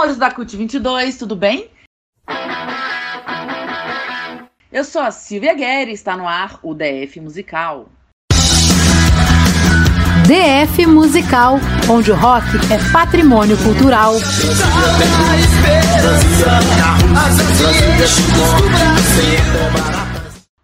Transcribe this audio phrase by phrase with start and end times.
[0.00, 1.68] amores da CUT 22, tudo bem?
[4.72, 7.86] Eu sou a Silvia Guerra e está no ar o DF Musical.
[10.26, 14.14] DF Musical, onde o rock é patrimônio cultural.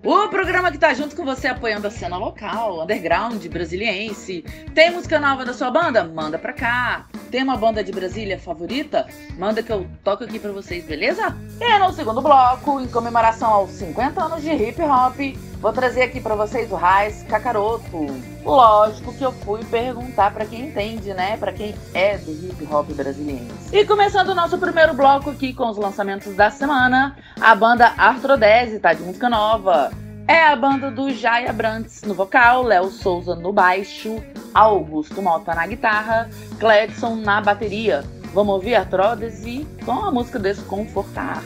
[0.06, 4.42] O programa que tá junto com você apoiando a cena local, underground, brasiliense.
[4.72, 6.04] Tem música nova da sua banda?
[6.04, 7.06] Manda pra cá.
[7.28, 9.08] Tem uma banda de Brasília favorita?
[9.36, 11.36] Manda que eu toco aqui pra vocês, beleza?
[11.60, 15.18] E no segundo bloco, em comemoração aos 50 anos de hip hop,
[15.60, 18.06] vou trazer aqui pra vocês o Raiz Kakaroto.
[18.44, 21.36] Lógico que eu fui perguntar pra quem entende, né?
[21.36, 23.46] Pra quem é do hip hop brasileiro.
[23.72, 28.78] E começando o nosso primeiro bloco aqui com os lançamentos da semana, a banda Artrodese
[28.78, 29.90] tá de música nova.
[30.28, 34.20] É a banda do Jaya Brantes no vocal, Léo Souza no baixo,
[34.52, 38.04] Augusto Mota na guitarra, Cledson na bateria.
[38.34, 41.42] Vamos ouvir Artrodese com a música Desconfortar.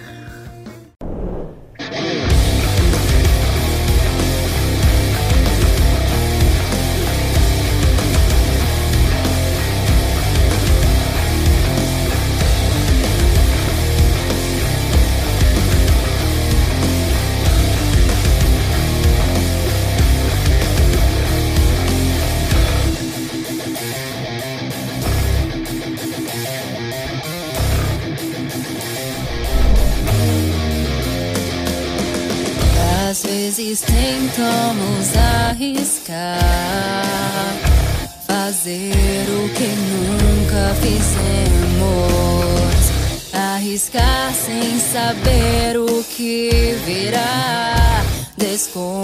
[34.30, 35.16] Tentamos
[35.48, 36.38] arriscar,
[38.26, 41.80] fazer o que nunca fizemos,
[43.32, 48.04] arriscar sem saber o que virá,
[48.36, 48.94] desconfortar,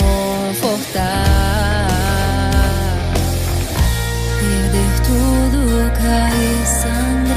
[4.39, 7.36] perder tudo, cair, sangrar.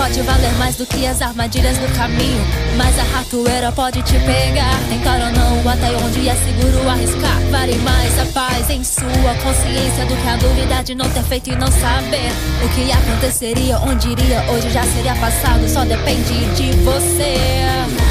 [0.00, 2.44] Pode valer mais do que as armadilhas do caminho.
[2.76, 4.78] Mas a ratoeira pode te pegar.
[4.88, 7.38] Tentar ou não, até onde é seguro arriscar.
[7.50, 11.50] Vale mais a paz em sua consciência do que a dúvida de não ter feito
[11.50, 12.32] e não saber.
[12.64, 15.68] O que aconteceria, onde iria, hoje já seria passado.
[15.68, 18.09] Só depende de você.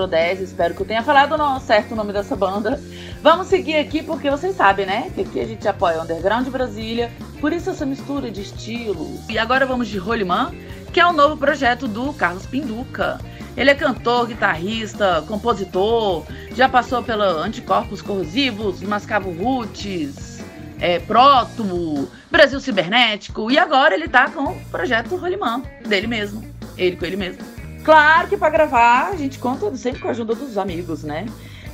[0.00, 0.40] A Artro 10.
[0.40, 2.80] Espero que eu tenha falado não, certo o nome dessa banda.
[3.22, 5.10] Vamos seguir aqui porque vocês sabem, né?
[5.14, 7.10] Que aqui a gente apoia o Underground Brasília.
[7.40, 9.20] Por isso essa mistura de estilos.
[9.28, 10.52] E agora vamos de Rolimã,
[10.92, 13.20] que é o novo projeto do Carlos Pinduca.
[13.56, 16.24] Ele é cantor, guitarrista, compositor,
[16.54, 20.40] já passou pela Anticorpos Corrosivos, Mascavo Roots,
[20.78, 26.42] é, Proto, Brasil Cibernético e agora ele tá com o projeto Rolimã, dele mesmo,
[26.78, 27.59] ele com ele mesmo.
[27.84, 31.26] Claro que para gravar a gente conta sempre com a ajuda dos amigos, né?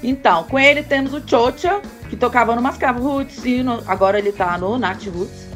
[0.02, 4.30] Então, com ele temos o Chocha, que tocava no Mascavo Roots e no- agora ele
[4.30, 5.46] tá no Nat Roots.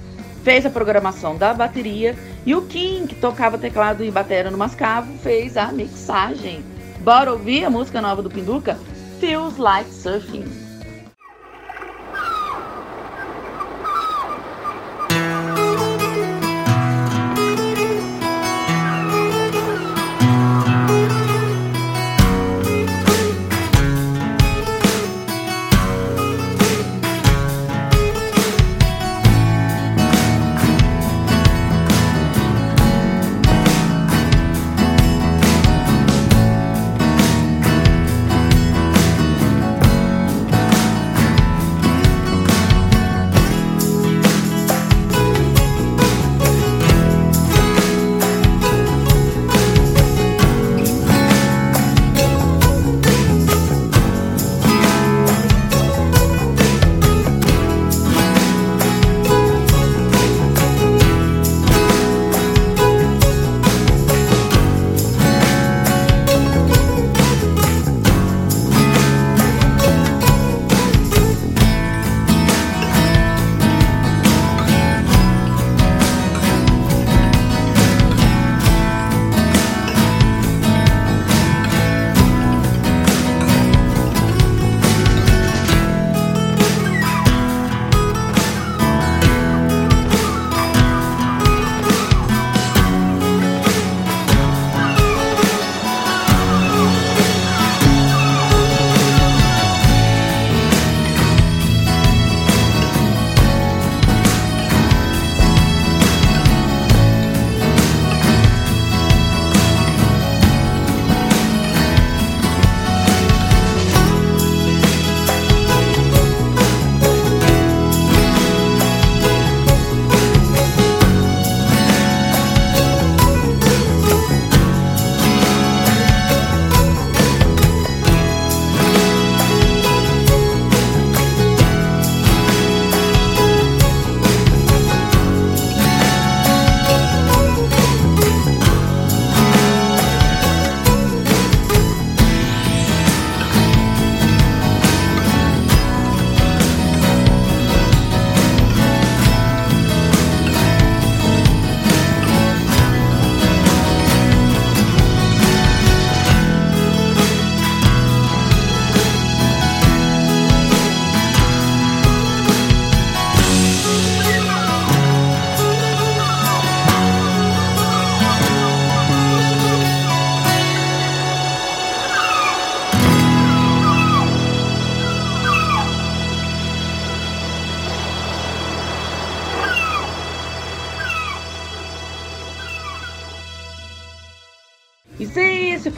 [0.43, 2.17] Fez a programação da bateria.
[2.47, 6.65] E o Kim, que tocava teclado e bateria no Mascavo, fez a mixagem.
[7.01, 8.79] Bora ouvir a música nova do Pinduca?
[9.21, 10.70] Feels Like Surfing.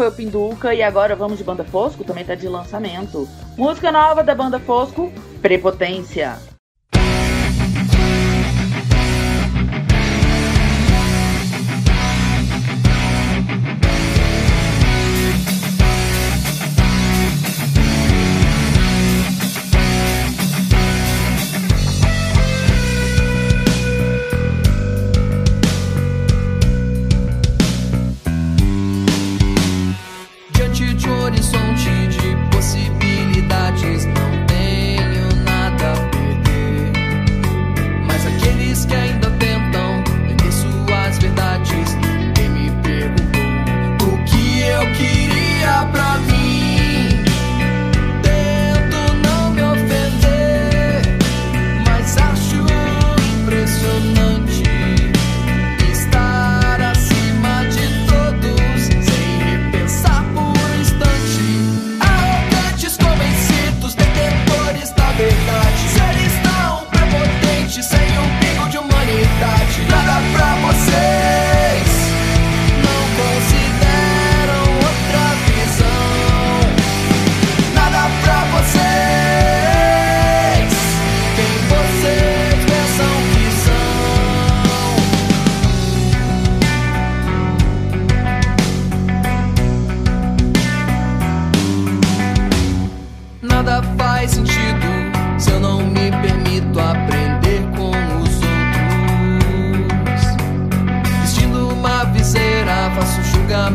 [0.02, 3.28] Foi o Pinduca e agora vamos de Banda Fosco, também tá de lançamento.
[3.56, 6.51] Música nova da Banda Fosco, Prepotência.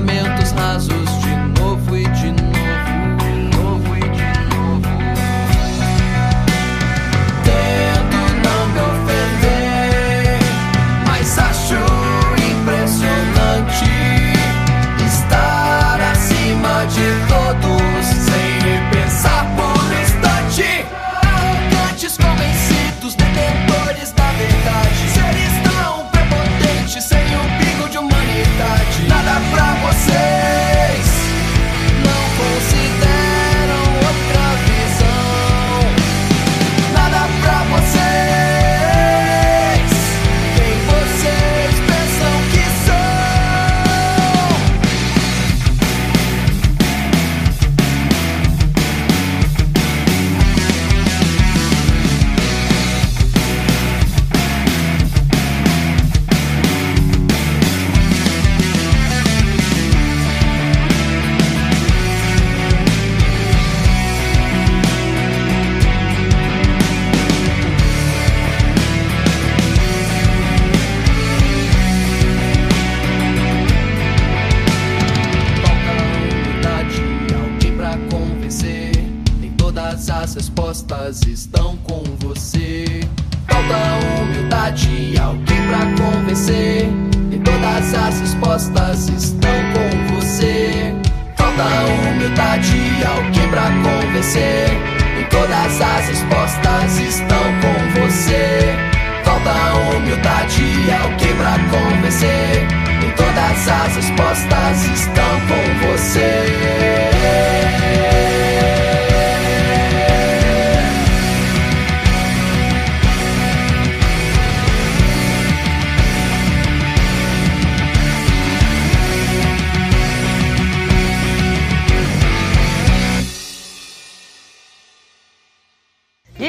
[0.08, 1.17] Julgamentos rasos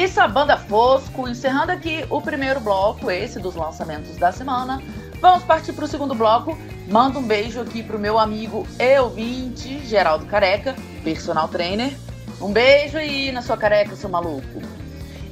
[0.01, 4.81] Isso, a banda Fosco, encerrando aqui o primeiro bloco, esse dos lançamentos da semana.
[5.19, 6.57] Vamos partir para o segundo bloco.
[6.89, 11.93] Manda um beijo aqui pro meu amigo Elvinte, Geraldo Careca, personal trainer.
[12.39, 14.61] Um beijo aí na sua careca, seu maluco.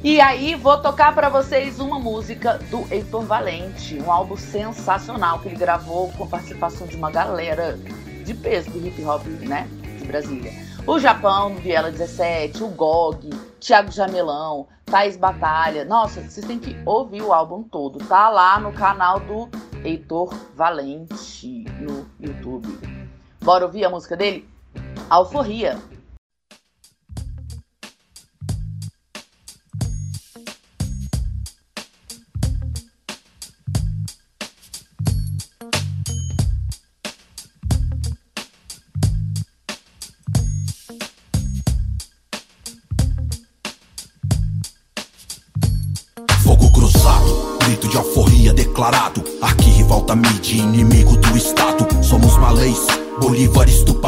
[0.03, 5.47] E aí vou tocar para vocês uma música do Heitor Valente, um álbum sensacional que
[5.47, 7.79] ele gravou com participação de uma galera
[8.25, 9.65] de peso do hip hop, né,
[9.97, 10.66] de Brasília.
[10.87, 13.29] O Japão, Viela 17, o Gog,
[13.59, 15.83] Thiago Jamelão, Thaís Batalha.
[15.83, 17.99] Nossa, vocês têm que ouvir o álbum todo.
[18.07, 19.49] Tá lá no canal do
[19.83, 22.69] Heitor Valente no YouTube.
[23.43, 24.47] Bora ouvir a música dele?
[25.09, 25.77] Alforria.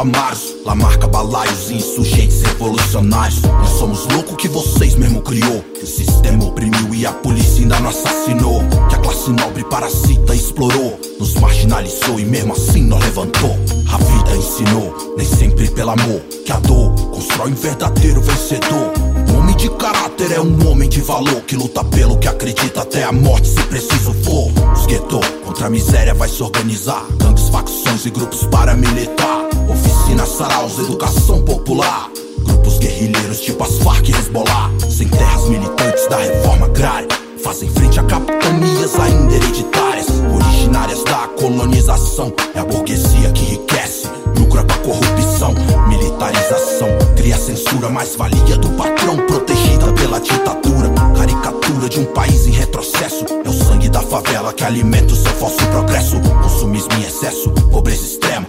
[0.00, 0.56] tupamaros.
[0.64, 3.42] Lamarca balaios e insurgentes revolucionários.
[3.42, 5.62] Nós somos louco que vocês mesmo criou.
[5.74, 8.62] Que o sistema oprimiu e a polícia ainda não assassinou.
[8.88, 10.98] Que a classe nobre parasita explorou.
[11.18, 13.58] Nos marginalizou e mesmo assim nós levantou.
[13.92, 16.20] A vida ensinou, nem sempre pelo amor.
[16.44, 18.92] Que a dor constrói um verdadeiro vencedor.
[19.28, 23.04] Um homem de caráter é um homem de valor que luta pelo que acredita até
[23.04, 24.50] a morte se preciso for.
[24.72, 27.04] Os guetos contra a miséria vai se organizar.
[27.18, 29.49] Gangues, facções e grupos paramilitar.
[29.70, 32.10] Oficinas, saraus, educação popular.
[32.40, 34.70] Grupos guerrilheiros tipo as Farc e Hezbollah.
[34.88, 37.06] Sem terras militantes da reforma agrária.
[37.42, 40.06] Fazem frente a capitanias ainda hereditárias.
[40.34, 42.32] Originárias da colonização.
[42.54, 44.08] É a burguesia que enriquece.
[44.36, 45.54] Lucra com a corrupção,
[45.88, 46.88] militarização.
[47.16, 49.16] Cria censura, mais valia do patrão.
[49.18, 50.90] Protegida pela ditadura.
[51.16, 53.24] Caricatura de um país em retrocesso.
[53.44, 56.20] É o sangue da favela que alimenta o seu falso progresso.
[56.42, 58.46] Consumismo em excesso, pobreza extrema.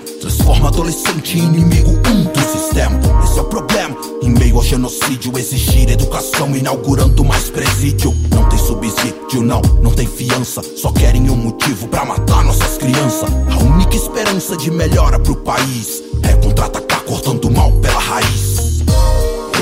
[0.52, 3.00] Transforma adolescente inimigo um do sistema.
[3.24, 3.96] Esse é o problema.
[4.22, 8.14] Em meio ao genocídio, exigir educação, inaugurando mais presídio.
[8.30, 10.62] Não tem subsídio, não, não tem fiança.
[10.76, 13.30] Só querem um motivo pra matar nossas crianças.
[13.50, 18.82] A única esperança de melhora pro país é contra-atacar cortando o mal pela raiz.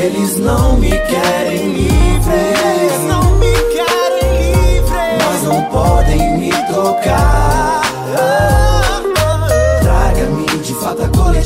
[0.02, 2.34] Eles não me querem livre.
[2.34, 4.98] Eles não me querem livre.
[5.24, 7.89] Mas não podem me tocar.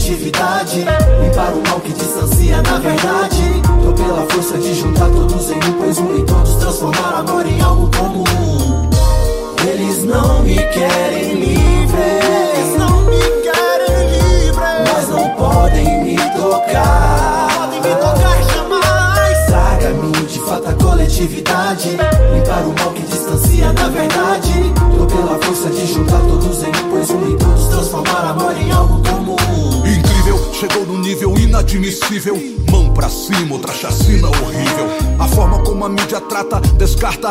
[0.03, 0.86] Fato a coletividade.
[1.22, 3.62] Limpar o mal que distancia na verdade.
[3.83, 7.62] Tô pela força de juntar todos em um, pois um e todos transformar amor em
[7.62, 8.89] algo comum.
[9.65, 12.01] Eles não me querem livre.
[12.53, 14.62] Eles não me querem livre.
[14.93, 17.48] Mas não podem me tocar.
[17.57, 19.45] Podem me tocar jamais.
[19.48, 21.89] Traga-me de fato a coletividade.
[21.91, 24.74] Limpar o mal que distancia da verdade.
[24.98, 28.72] Tô pela força de juntar todos em um, pois um e todos transformar amor em
[28.72, 29.42] algo comum.
[30.63, 32.42] Chegou no nível inadmissível.
[32.72, 34.88] Mão pra cima, outra chacina horrível.
[35.20, 37.27] A forma como a mídia trata, descarta.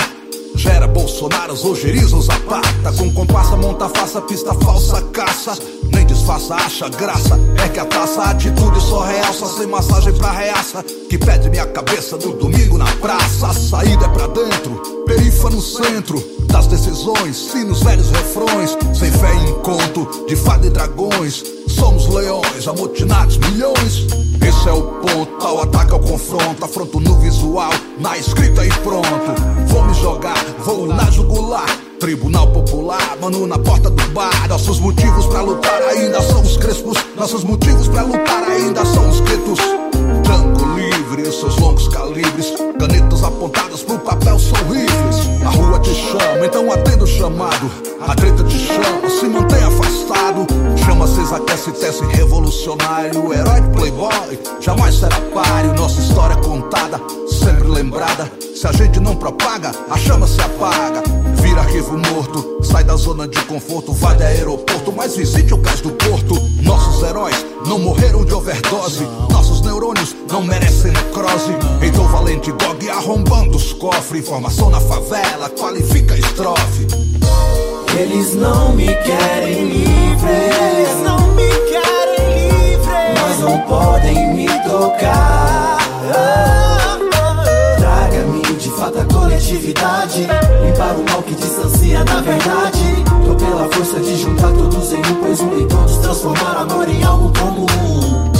[0.55, 2.93] Gera Bolsonaros, rogeriza, zapata.
[2.99, 5.59] Com comparsa, monta, faça, pista falsa, caça.
[5.91, 7.41] Nem disfarça, acha graça.
[7.65, 9.47] É que a taça, a atitude só realça.
[9.47, 10.85] Sem massagem pra reaça.
[11.09, 13.47] Que pede minha cabeça no domingo na praça.
[13.47, 14.75] A saída é pra dentro,
[15.07, 16.23] perifa no centro.
[16.49, 18.77] Das decisões, sinos, velhos refrões.
[18.93, 24.07] Sem fé em conto, de fada e dragões Somos leões, amotinados milhões.
[24.47, 26.64] Esse é o ponto, ao ataque ao confronto.
[26.64, 29.09] Afronto no visual, na escrita e pronto.
[29.69, 31.67] Vou me jogar, vou na jugular.
[31.99, 34.49] Tribunal Popular, mano na porta do bar.
[34.49, 36.99] Nossos motivos pra lutar ainda são os crespos.
[37.17, 39.61] Nossos motivos pra lutar ainda são os pretos
[40.23, 42.52] Django livre, seus longos calibres.
[42.79, 45.01] Canetas apontadas pro papel rifles
[45.45, 47.71] A rua te chama, então atenda o chamado.
[48.07, 50.47] A treta te chama, se mantém afastado.
[50.85, 53.33] Chama acesa, aquece, tece revolucionário.
[53.33, 55.75] Herói de playboy, jamais será páreo.
[55.75, 57.01] Nossa história contada,
[57.43, 58.31] sempre lembrada.
[58.55, 61.03] Se a gente não propaga, a chama se apaga.
[61.35, 65.81] Vira arquivo morto, sai da zona de conforto Vai de aeroporto, mas visite o cais
[65.81, 66.35] do porto.
[66.63, 67.35] Nossos heróis
[67.67, 69.07] não morreram de overdose.
[69.31, 71.53] Nossos neurônios não merecem necrose.
[71.83, 74.23] Então valente Gog arrombando os cofres.
[74.23, 76.87] Informação na favela, qualifica a estrofe.
[77.99, 80.31] Eles não me querem livre.
[80.31, 82.93] Eles não me querem livre.
[83.21, 86.72] Mas não podem me tocar.
[89.23, 90.26] Coletividade.
[90.65, 93.04] Limpar o mal que distancia da verdade.
[93.25, 97.02] Tô pela força de juntar todos em um, pois um e todos transformar amor em
[97.04, 98.32] algo comum.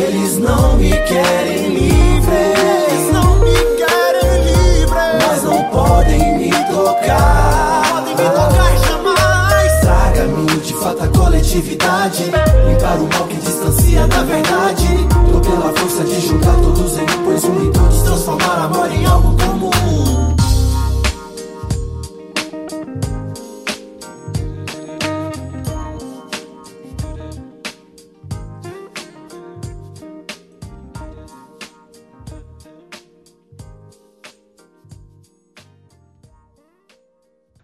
[0.00, 2.36] Eles não me querem livre.
[2.90, 4.94] Eles não me querem livre.
[5.26, 7.82] Mas não podem me tocar.
[7.90, 9.80] Podem me tocar jamais.
[9.80, 12.24] Traga-me de fato a coletividade.
[12.24, 15.13] Limpar o mal que distancia da verdade.
[15.54, 19.36] Pela força de juntar todos em um, pois um e todos transformar amor em algo
[19.36, 19.70] comum.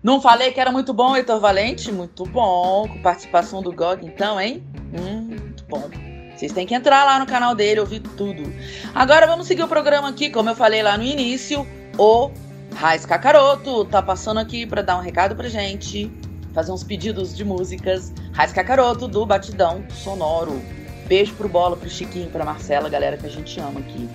[0.01, 1.91] Não falei que era muito bom, Heitor Valente?
[1.91, 2.87] Muito bom.
[2.87, 4.63] Com participação do Gog, então, hein?
[4.95, 6.10] Hum, muito bom.
[6.41, 8.51] Vocês têm que entrar lá no canal dele, ouvir tudo.
[8.95, 11.67] Agora vamos seguir o programa aqui, como eu falei lá no início.
[11.99, 12.31] O
[12.75, 16.11] Raiz Cacaroto tá passando aqui para dar um recado pra gente.
[16.55, 18.11] Fazer uns pedidos de músicas.
[18.33, 20.63] Raiz Cacaroto, do Batidão Sonoro.
[21.07, 24.09] Beijo pro Bola, pro Chiquinho, pra Marcela, galera que a gente ama aqui.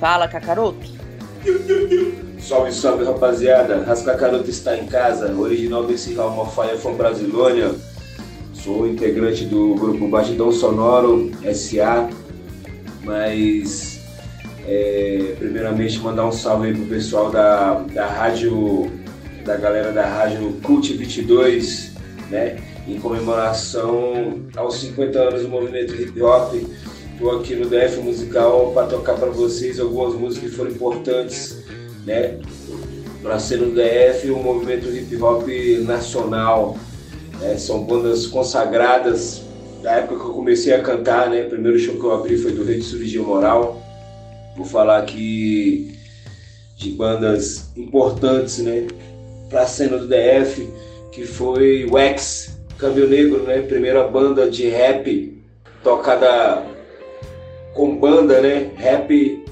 [0.00, 0.90] Fala, Cacaroto.
[2.40, 7.76] Salve, salve rapaziada, Rascacaroto está em casa, original desse Ralma Fire from Brasilônia.
[8.62, 12.08] Sou integrante do grupo Batidão Sonoro SA,
[13.04, 14.00] mas
[14.66, 18.90] é, primeiramente mandar um salve aí pro pessoal da, da rádio,
[19.44, 21.92] da galera da rádio Cult 22,
[22.30, 22.58] né?
[22.86, 26.54] Em comemoração aos 50 anos do movimento hip hop.
[27.12, 31.60] Estou aqui no DF Musical para tocar para vocês algumas músicas que foram importantes
[32.04, 32.38] né?
[33.22, 35.46] Para ser no DF, o movimento hip hop
[35.84, 36.78] nacional.
[37.40, 37.56] Né?
[37.58, 39.42] São bandas consagradas.
[39.82, 41.46] Da época que eu comecei a cantar, né?
[41.46, 43.80] O primeiro show que eu abri foi do Rei de Moral.
[44.54, 45.98] Vou falar aqui
[46.76, 48.86] de bandas importantes, né?
[49.48, 50.68] Para a cena do DF,
[51.12, 53.62] que foi o X, Câmbio Negro, né?
[53.62, 55.42] Primeira banda de rap
[55.82, 56.62] tocada
[57.74, 58.70] com banda, né?
[58.76, 59.44] Rap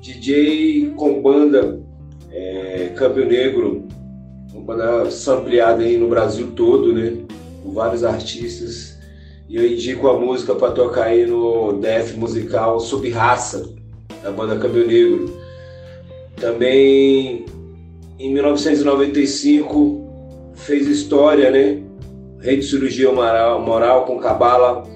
[0.00, 1.80] DJ com banda
[2.32, 3.86] é, Câmbio Negro,
[4.70, 7.16] banda sampleada aí no Brasil todo, né?
[7.62, 8.96] Com vários artistas.
[9.48, 13.68] E eu indico a música para tocar aí no DF musical Sub Raça,
[14.22, 15.36] da banda Câmbio Negro.
[16.36, 17.44] Também
[18.16, 21.82] em 1995 fez história, né?
[22.40, 24.88] Rei de Cirurgia Moral, com Cabala,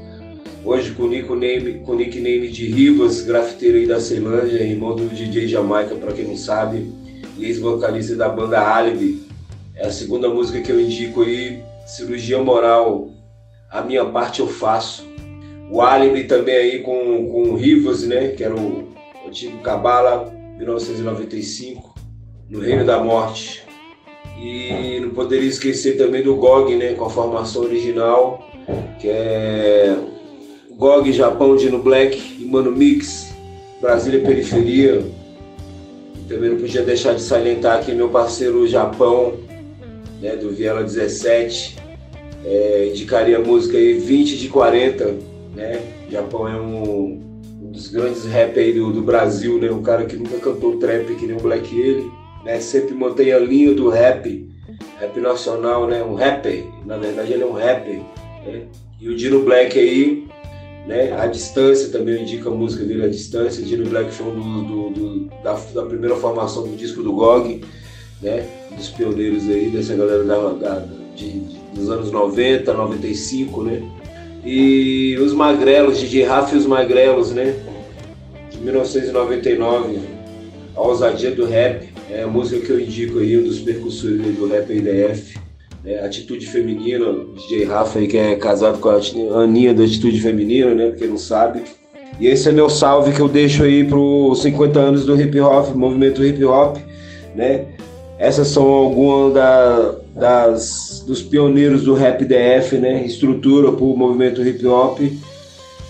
[0.64, 5.94] Hoje com o com nickname de Rivas, grafiteiro aí da Ceilândia, irmão do DJ Jamaica,
[5.94, 6.90] para quem não sabe,
[7.36, 9.23] e ex-vocalista da banda Alibi.
[9.76, 13.10] É a segunda música que eu indico aí, Cirurgia Moral,
[13.68, 15.04] A Minha Parte Eu Faço.
[15.68, 18.88] O Alibi também aí com, com o Rivas, né, que era o
[19.26, 21.92] antigo Cabala, 1995,
[22.48, 23.64] no Reino da Morte.
[24.40, 28.48] E não poderia esquecer também do GOG, né, com a formação original,
[29.00, 29.96] que é
[30.70, 33.34] GOG Japão Dino Black e Mano Mix,
[33.80, 35.04] Brasília Periferia.
[36.28, 39.34] Também não podia deixar de salientar aqui meu parceiro Japão,
[40.24, 41.76] né, do Viela 17.
[42.46, 45.14] É, indicaria a música aí 20 de 40,
[45.54, 45.82] né?
[46.10, 47.20] Japão é um,
[47.62, 49.70] um dos grandes rap aí do, do, Brasil, né?
[49.70, 52.10] Um cara que nunca cantou trap que nem o Black ele,
[52.44, 52.58] né?
[52.60, 54.48] Sempre mantém a linha do rap,
[54.98, 56.02] rap nacional, né?
[56.02, 58.00] Um rapper, na verdade ele é um rapper,
[58.46, 58.62] né?
[59.00, 60.26] E o Dino Black aí,
[60.86, 61.12] né?
[61.18, 63.64] A Distância também indica a música dele, A Distância.
[63.64, 67.62] Dino Black foi um do, do, do da, da, primeira formação do disco do GOG,
[68.22, 68.44] né?
[68.76, 73.82] Dos pioneiros aí dessa galera da, da de, de, dos anos 90, 95, né?
[74.44, 77.54] E os Magrelos, DJ Rafa e os Magrelos, né?
[78.50, 79.98] De 1999,
[80.76, 84.46] A Ousadia do Rap, é a música que eu indico aí, um dos percussores do
[84.46, 85.38] rap IDF.
[85.86, 90.74] É, Atitude Feminina, DJ Rafa aí, que é casado com a Aninha da Atitude Feminina,
[90.74, 90.88] né?
[90.88, 91.62] Porque não sabe.
[92.18, 95.38] E esse é meu salve que eu deixo aí para os 50 anos do hip
[95.40, 96.76] hop, movimento hip hop,
[97.34, 97.66] né?
[98.24, 103.04] Essas são algumas da, das, dos pioneiros do rap DF, né?
[103.04, 104.98] Estrutura para o movimento hip hop.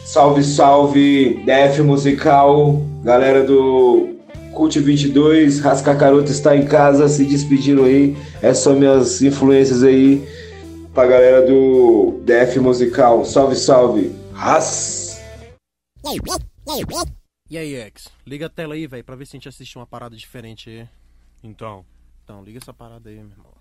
[0.05, 4.16] Salve, salve, DF musical, galera do
[4.53, 8.16] Cult 22, Rasca Caroto está em casa se despedindo aí.
[8.42, 10.27] Essas são minhas influências aí
[10.92, 13.25] pra galera do DF Musical.
[13.25, 14.12] Salve, salve.
[14.33, 15.23] Ras!
[17.49, 18.09] E aí, X?
[18.27, 20.88] Liga a tela aí, velho, pra ver se a gente assiste uma parada diferente aí.
[21.40, 21.85] Então.
[22.25, 23.53] Então, liga essa parada aí, meu irmão.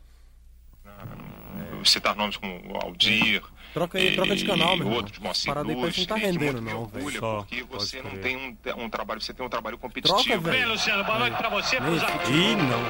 [0.85, 3.43] Ah, citar nomes como Aldir.
[3.73, 4.93] Troca aí, troca de canal, meu irmão.
[4.93, 7.19] Outros, Moacir Parada aí que não tá rendendo, não, velho.
[7.19, 10.23] Só, porque você não tem um, um, trabalho, você tem um trabalho competitivo.
[10.23, 10.69] Troca, velho.
[10.69, 12.83] Luciano, boa noite pra você, pros Ih, não.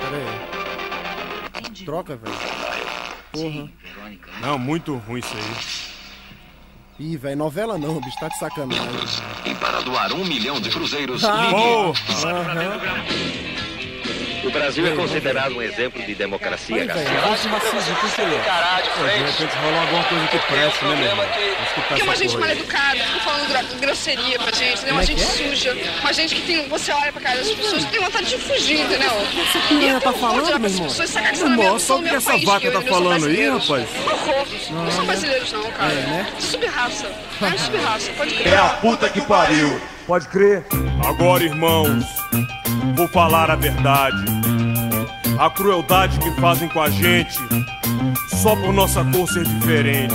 [0.00, 0.16] Pera
[1.62, 1.84] aí.
[1.84, 2.34] Troca, velho.
[3.30, 3.70] Porra.
[4.40, 7.06] Não, muito ruim isso aí.
[7.06, 8.84] Ih, velho, novela não, bicho, tá de sacanagem.
[9.44, 12.26] E para doar um milhão de cruzeiros, Ah, ligue.
[12.26, 13.53] Aham.
[14.44, 17.20] O Brasil é considerado um exemplo de democracia, velho, Garcia.
[17.20, 19.18] racismo que você é.
[19.18, 21.26] De repente rola alguma coisa que preste, né, meu irmão?
[21.74, 23.44] Porque é uma gente mal educada, fica falando
[23.80, 24.92] grosseria pra gente, né?
[24.92, 25.48] Uma é gente que é?
[25.48, 26.68] suja, uma gente que tem.
[26.68, 29.12] Você olha pra cara das pessoas e tem vontade de fugir, entendeu?
[29.48, 30.88] Essa piranha tá falando, meu irmão?
[31.34, 33.88] Irmão, só o que meu essa vaca que tá falando aí, rapaz?
[34.70, 35.92] Não são brasileiros, não, cara.
[35.92, 36.32] É, né?
[36.38, 37.06] Subraça.
[37.44, 38.54] É subraça, pode crer.
[38.54, 39.80] É a puta que pariu.
[40.06, 40.64] Pode crer.
[41.04, 42.04] Agora, irmãos,
[42.94, 44.24] vou falar a verdade.
[45.38, 47.36] A crueldade que fazem com a gente,
[48.28, 50.14] só por nossa cor ser diferente.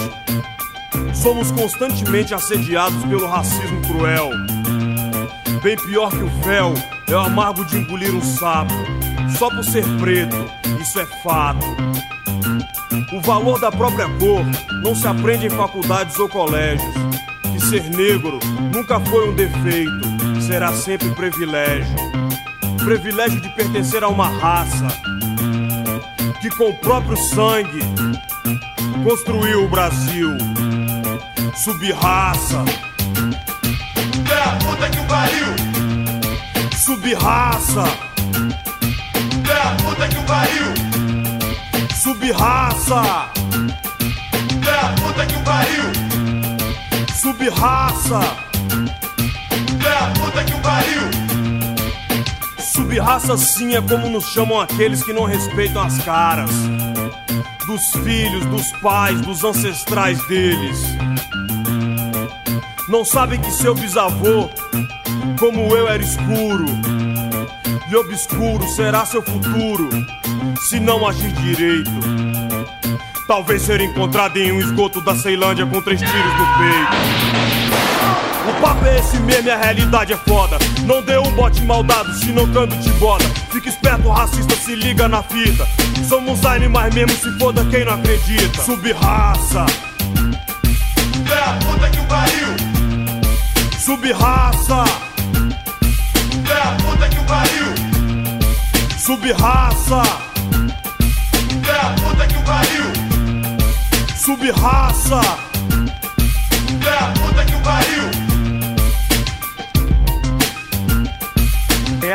[1.13, 4.29] Somos constantemente assediados pelo racismo cruel.
[5.61, 6.73] Bem pior que o fel
[7.07, 8.73] é o amargo de engolir um sapo,
[9.37, 10.35] só por ser preto,
[10.79, 11.65] isso é fato.
[13.11, 14.45] O valor da própria cor
[14.83, 16.93] não se aprende em faculdades ou colégios.
[17.51, 18.39] Que ser negro
[18.73, 22.28] nunca foi um defeito, será sempre privilégio.
[22.83, 24.87] Privilégio de pertencer a uma raça
[26.41, 27.81] que com o próprio sangue
[29.03, 30.29] construiu o Brasil.
[31.55, 32.63] Subraça,
[34.31, 35.47] É puta que pariu.
[36.77, 37.83] subraça,
[39.45, 40.73] É puta que pariu.
[41.95, 43.29] subraça,
[44.63, 45.83] É puta que pariu.
[47.13, 48.19] subraça.
[49.81, 51.09] É puta que pariu.
[52.79, 56.49] Subraça sim é como nos chamam aqueles que não respeitam as caras
[57.67, 60.81] dos filhos, dos pais, dos ancestrais deles.
[62.87, 64.49] Não sabem que seu bisavô,
[65.37, 66.65] como eu, era escuro.
[67.91, 69.89] E obscuro será seu futuro,
[70.69, 71.91] se não agir direito.
[73.27, 76.95] Talvez ser encontrado em um esgoto da Ceilândia com três tiros no peito.
[78.49, 80.57] O papo é esse mesmo e a realidade é foda.
[80.89, 83.23] Não dê um bote maldado se não canto de boda.
[83.51, 85.67] Fica esperto, racista, se liga na fita.
[86.07, 88.63] Somos animais mesmo, se foda quem não acredita.
[88.63, 89.67] Subraça,
[91.29, 92.47] É a puta que pariu.
[93.79, 94.83] subraça,
[96.49, 97.67] É a puta que pariu.
[98.97, 100.01] subraça,
[101.67, 102.85] É a puta que pariu.
[104.17, 105.48] subraça.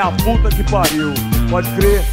[0.04, 1.14] A puta que pariu,
[1.48, 2.04] pode crer.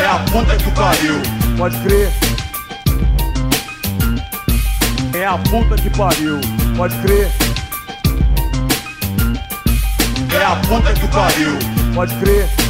[0.00, 1.14] É a puta que pariu.
[1.58, 2.12] Pode crer.
[5.12, 6.40] É a puta que pariu,
[6.76, 7.28] pode crer.
[10.44, 11.58] a puta que pariu.
[11.94, 12.63] Pode crer.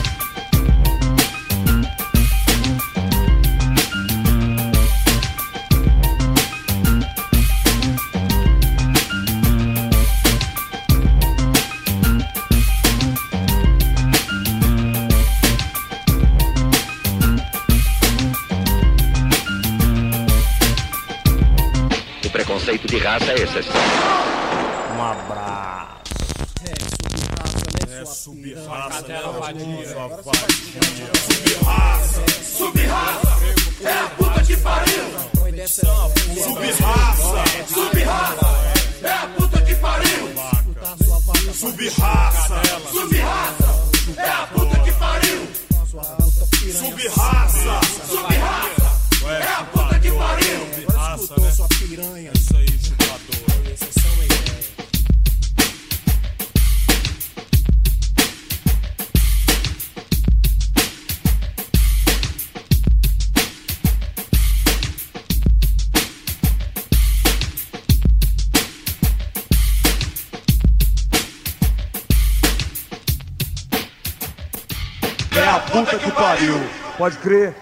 [23.21, 24.34] Preconceito de raça é
[77.05, 77.55] Pode crer.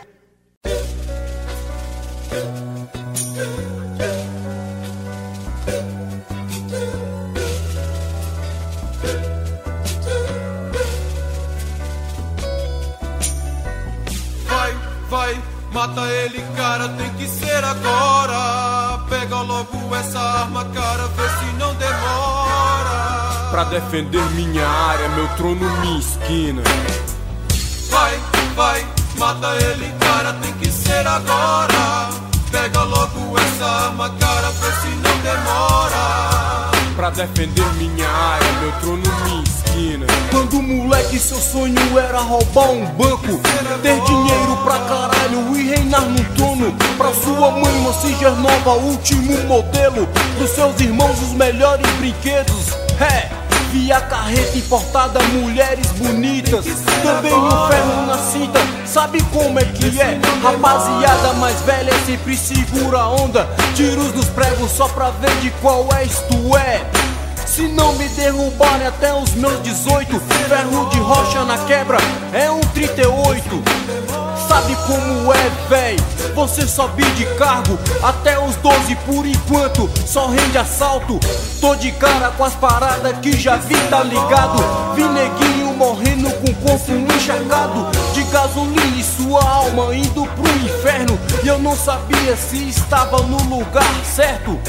[14.47, 14.77] Vai,
[15.11, 19.01] vai, mata ele, cara, tem que ser agora.
[19.09, 23.51] Pega logo essa arma, cara, vê se não demora.
[23.51, 26.63] Pra defender minha área, meu trono, minha esquina.
[29.23, 32.09] Mata ele, cara, tem que ser agora.
[32.51, 36.71] Pega logo essa arma, cara, vê se não demora.
[36.97, 40.07] Pra defender minha área, meu trono, minha esquina.
[40.33, 43.41] Quando moleque seu sonho era roubar um banco
[43.81, 49.39] Ter dinheiro pra caralho e reinar no trono Pra sua mãe uma Ciger nova, último
[49.47, 52.73] modelo Pros seus irmãos os melhores brinquedos
[53.73, 56.67] via carreta importada, mulheres bonitas.
[57.03, 60.21] Também um ferro na cinta, sabe como é que é?
[60.43, 63.49] Rapaziada mais velha sempre segura a onda.
[63.75, 66.83] Tiros nos pregos só pra ver de qual és tu é.
[67.47, 71.99] Se não me derrubarem até os meus 18 Ferro de rocha na quebra
[72.33, 74.22] é um 38
[74.53, 75.97] Sabe como é, véi?
[76.35, 79.89] Você sobe de cargo até os 12 por enquanto.
[80.07, 81.19] Só rende assalto.
[81.59, 84.63] Tô de cara com as paradas que já vi, tá ligado?
[84.95, 87.87] Vi neguinho morrendo com corpo encharcado.
[88.13, 91.19] De gasolina e sua alma indo pro inferno.
[91.43, 94.61] E eu não sabia se estava no lugar certo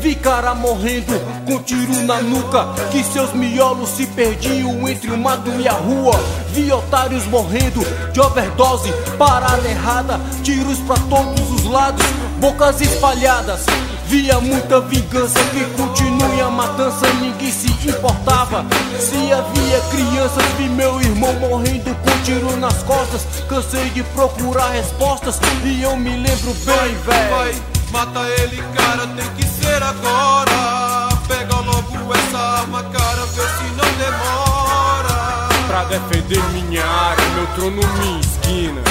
[0.00, 1.12] Vi cara morrendo
[1.44, 6.18] com tiro na nuca Que seus miolos se perdiam entre o mato e a rua
[6.52, 7.80] Vi otários morrendo
[8.12, 12.04] de overdose Parada errada, tiros pra todos os lados
[12.40, 13.66] Bocas espalhadas
[14.08, 18.64] Via muita vingança que continue a matança, ninguém se importava.
[18.98, 23.26] Se havia crianças, vi meu irmão morrendo com tiro nas costas.
[23.46, 27.77] Cansei de procurar respostas e eu me lembro bem, velho.
[27.90, 31.08] Mata ele, cara, tem que ser agora.
[31.26, 35.48] Pega logo essa arma, cara, vê se não demora.
[35.66, 38.82] Pra defender minha área, meu trono, minha esquina.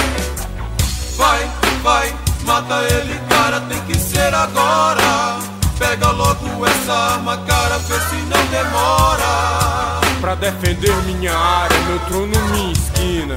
[1.15, 1.49] Vai,
[1.81, 5.39] vai, mata ele, cara, tem que ser agora.
[5.79, 10.01] Pega logo essa arma, cara, vê se não demora.
[10.21, 13.35] Pra defender minha área, meu trono, minha esquina.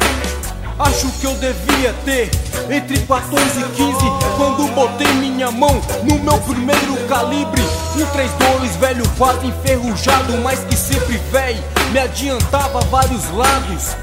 [0.80, 2.30] Acho que eu devia ter
[2.70, 3.98] entre 14 e 15
[4.36, 7.60] Quando botei minha mão no meu primeiro calibre.
[7.94, 11.62] Um 32 velho quase enferrujado Mas que sempre véi
[11.92, 13.94] me adiantava vários lados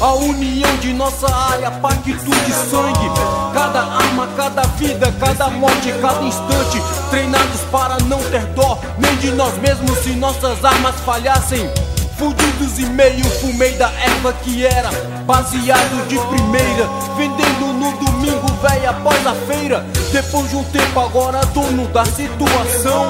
[0.00, 3.10] a união de nossa área, pacto de sangue.
[3.52, 6.80] Cada arma, cada vida, cada morte, cada instante.
[7.10, 11.68] Treinados para não ter dó Nem de nós mesmos se nossas armas falhassem
[12.22, 14.90] Fudidos e meio fumei da erva que era
[15.26, 16.88] Baseado de primeira.
[17.16, 19.84] Vendendo no domingo, véi, após a feira.
[20.12, 23.08] Depois de um tempo agora dono da situação.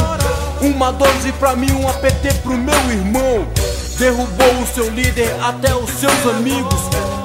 [0.63, 3.47] Uma dose pra mim, um APT pro meu irmão.
[3.99, 6.81] Derrubou o seu líder até os seus amigos.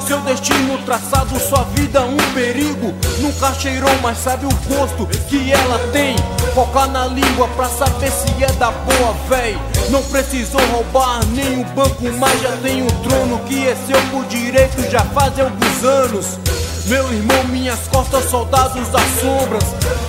[0.06, 2.94] Seu destino traçado, sua vida um perigo.
[3.20, 6.18] Nunca cheirou, mas sabe o gosto que ela tem.
[6.54, 9.58] Focar na língua pra saber se é da boa, véi
[9.90, 14.82] Não precisou roubar nenhum banco, mas já tem um trono Que é seu por direito
[14.90, 16.40] já faz alguns anos
[16.88, 19.64] meu irmão, minhas costas, soldados às sombras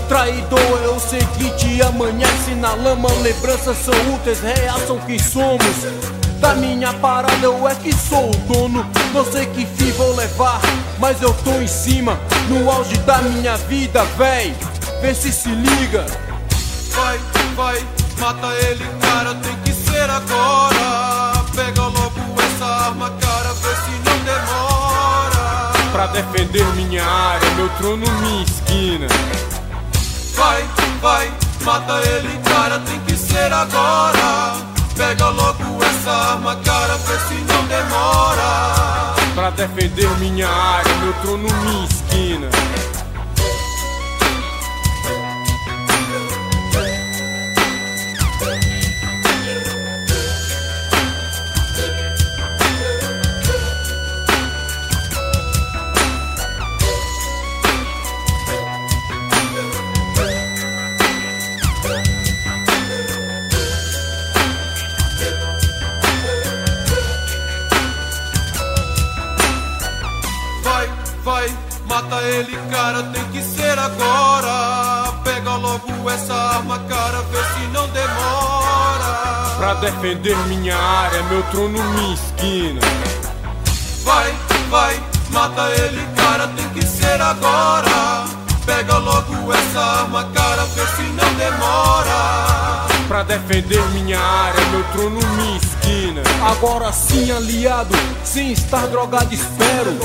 [0.09, 5.59] Traidor é o seguinte, amanhece na lama Lembranças são úteis, real são quem somos
[6.41, 8.87] Da minha parada eu é que sou o dono.
[9.13, 10.61] Não sei que fim vou levar,
[10.99, 14.55] mas eu tô em cima, no auge da minha vida, véi.
[15.03, 16.07] Vê se se liga.
[16.93, 17.19] Vai,
[17.57, 17.85] vai,
[18.19, 21.45] mata ele, cara, tem que ser agora.
[21.55, 25.73] Pega logo essa arma, cara, vê se não demora.
[25.93, 29.07] Pra defender minha área, meu trono, minha esquina.
[30.35, 30.65] Vai,
[31.01, 34.57] vai, mata ele, cara, tem que ser agora.
[34.97, 39.15] Pega logo essa arma, cara, vê se não demora.
[39.35, 42.49] Pra defender minha área, meu trono, minha esquina.
[79.99, 82.81] Defender minha área, meu trono, minha esquina.
[84.05, 84.33] Vai,
[84.71, 88.25] vai, mata ele, cara, tem que ser agora.
[88.65, 92.87] Pega logo essa arma, cara, vê se não demora.
[93.09, 96.23] Pra defender minha área, meu trono, minha esquina.
[96.49, 99.99] Agora sim, aliado, sem estar drogado, espero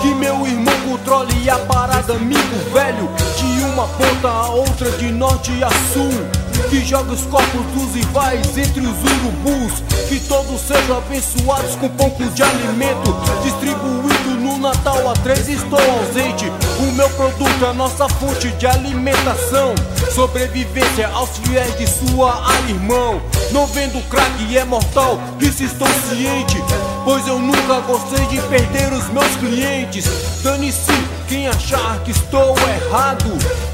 [0.00, 3.10] que meu irmão controle a parada, amigo velho.
[3.36, 6.26] De uma ponta a outra, de norte a sul.
[6.68, 9.82] Que joga os corpos dos rivais entre os urubus.
[10.08, 13.14] Que todos sejam abençoados com pouco de alimento.
[13.42, 16.50] Distribuído no Natal a três, estou ausente.
[16.78, 19.74] O meu produto é nossa fonte de alimentação.
[20.14, 23.20] Sobrevivência aos fiéis de sua irmão.
[23.52, 26.56] Não vendo crack é mortal, disso estou ciente.
[27.04, 30.04] Pois eu nunca gostei de perder os meus clientes.
[30.42, 30.92] Dane-se
[31.28, 33.65] quem achar que estou errado.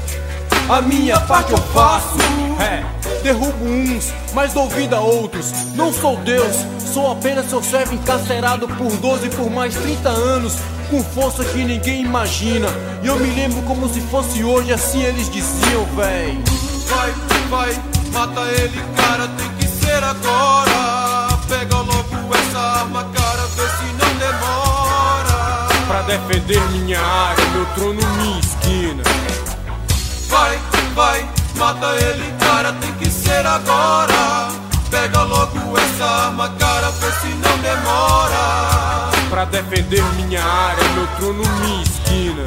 [0.69, 2.17] A minha parte eu faço.
[2.59, 2.83] É,
[3.21, 5.51] derrubo uns, mas dou vida a outros.
[5.75, 6.55] Não sou Deus,
[6.93, 10.55] sou apenas seu servo encarcerado por 12 por mais 30 anos.
[10.89, 12.67] Com força que ninguém imagina.
[13.01, 16.41] E eu me lembro como se fosse hoje, assim eles diziam, véi.
[16.87, 17.11] Vai,
[17.49, 21.37] vai, mata ele, cara, tem que ser agora.
[21.47, 25.67] Pega logo essa arma, cara, vê se não demora.
[25.87, 29.22] Pra defender minha área, meu trono, minha esquina.
[30.95, 34.49] Vai, mata ele, cara, tem que ser agora.
[34.91, 39.09] Pega logo essa arma, cara, vê se não demora.
[39.29, 42.45] Pra defender minha área, meu trono, minha esquina.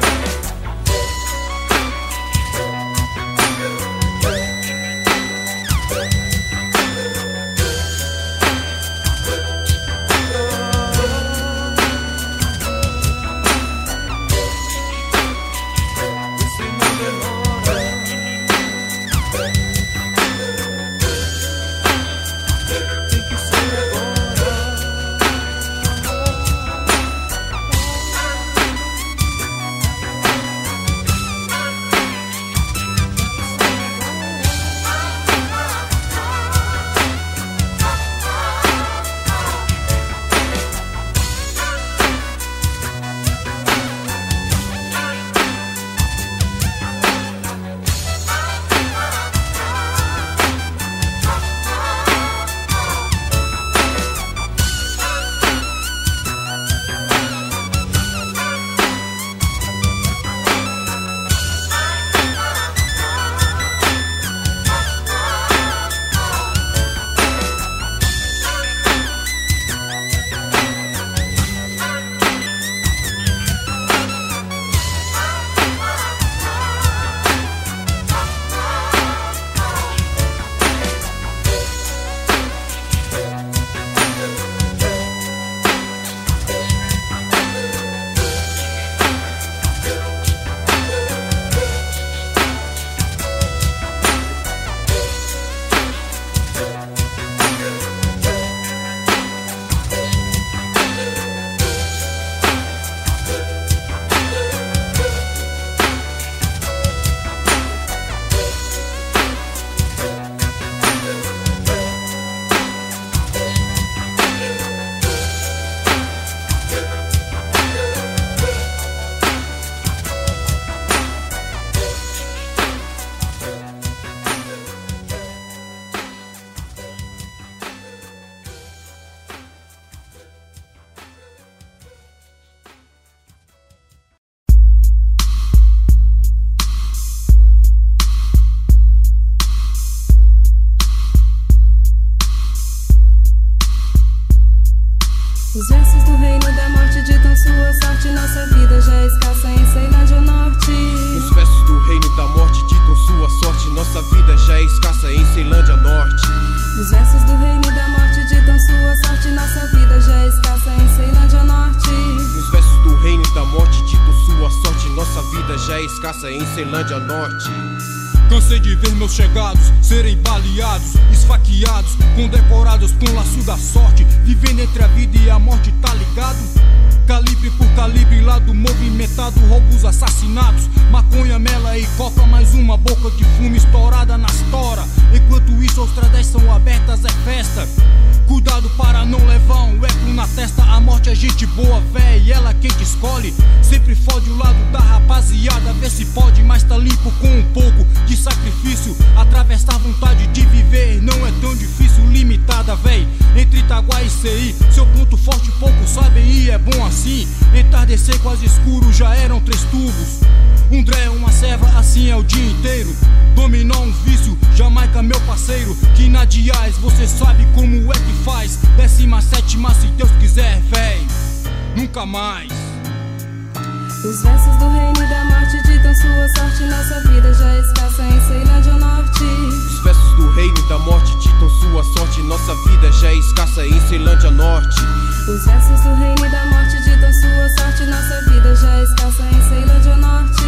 [232.47, 234.79] Nossa vida já é escassa em Ceilândia Norte.
[235.27, 237.85] Os versos do reino da morte ditam sua sorte.
[237.85, 240.43] Nossa vida já é escassa em Ceilândia Norte.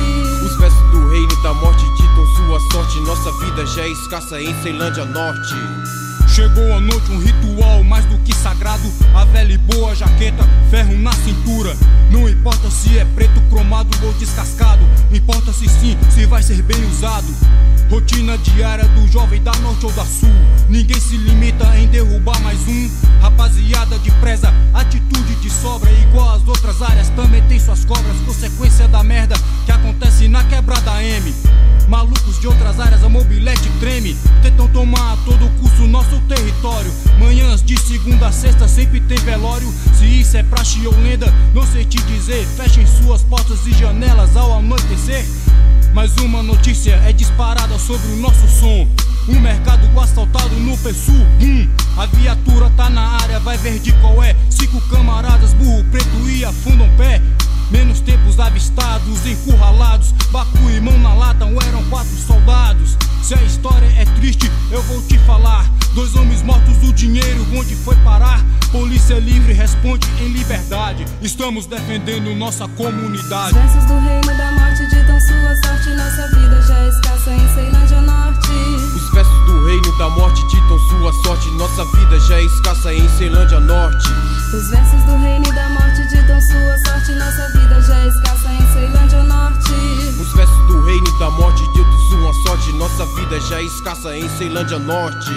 [0.46, 3.00] Os versos do reino da morte ditam sua sorte.
[3.02, 5.56] Nossa vida já é escassa em Ceilândia Norte.
[6.30, 8.90] Chegou a noite, um ritual mais do que sagrado.
[9.14, 11.76] A velha e boa jaqueta, ferro na cintura.
[12.10, 14.88] Não importa se é preto, cromado ou descascado.
[15.12, 17.28] Importa se sim, se vai ser bem usado.
[17.90, 20.30] Rotina diária do jovem da norte ou da sul.
[20.70, 22.90] Ninguém se limita em derrubar mais um.
[23.20, 25.92] Rapaziada de preza, atitude de sobra.
[25.92, 28.16] Igual as outras áreas, também tem suas cobras.
[28.28, 29.36] Consequência da merda
[29.66, 31.34] que acontece na quebrada M.
[31.88, 34.16] Malucos de outras áreas, a mobilete treme.
[34.44, 36.94] Tentam tomar a todo custo nosso território.
[37.18, 39.74] Manhãs de segunda a sexta sempre tem velório.
[39.96, 42.46] Se isso é praxe ou lenda, não sei te dizer.
[42.56, 45.26] Fechem suas portas e janelas ao anoitecer.
[45.94, 48.88] Mais uma notícia é disparada sobre o nosso som.
[49.28, 51.68] Um mercado assaltado no Pessu, boom.
[51.98, 54.36] A viatura tá na área, vai ver de qual é.
[54.50, 57.22] Cinco camaradas, burro preto e afundam pé.
[57.70, 60.14] Menos tempos avistados, encurralados.
[60.32, 62.98] Bacu e mão na lata, eram quatro soldados.
[63.22, 65.70] Se a história é triste, eu vou te falar.
[65.94, 68.46] Dois homens mortos, o dinheiro onde foi parar?
[68.72, 71.06] Polícia livre responde em liberdade.
[71.22, 73.54] Estamos defendendo nossa comunidade.
[73.54, 74.59] Do reino da
[75.20, 75.90] sua sorte.
[75.96, 78.52] Nossa vida já é escassa em Ceilândia Norte.
[78.96, 81.50] Os versos do reino da morte ditam sua sorte.
[81.52, 84.10] Nossa vida já é escassa em Ceilândia Norte.
[84.54, 87.12] Os versos do reino da morte ditam sua sorte.
[87.14, 89.74] Nossa vida já é escassa em Ceilândia Norte.
[90.22, 92.72] Os versos do reino da morte ditam sua sorte.
[92.74, 95.32] Nossa vida já é escassa em Ceilândia Norte.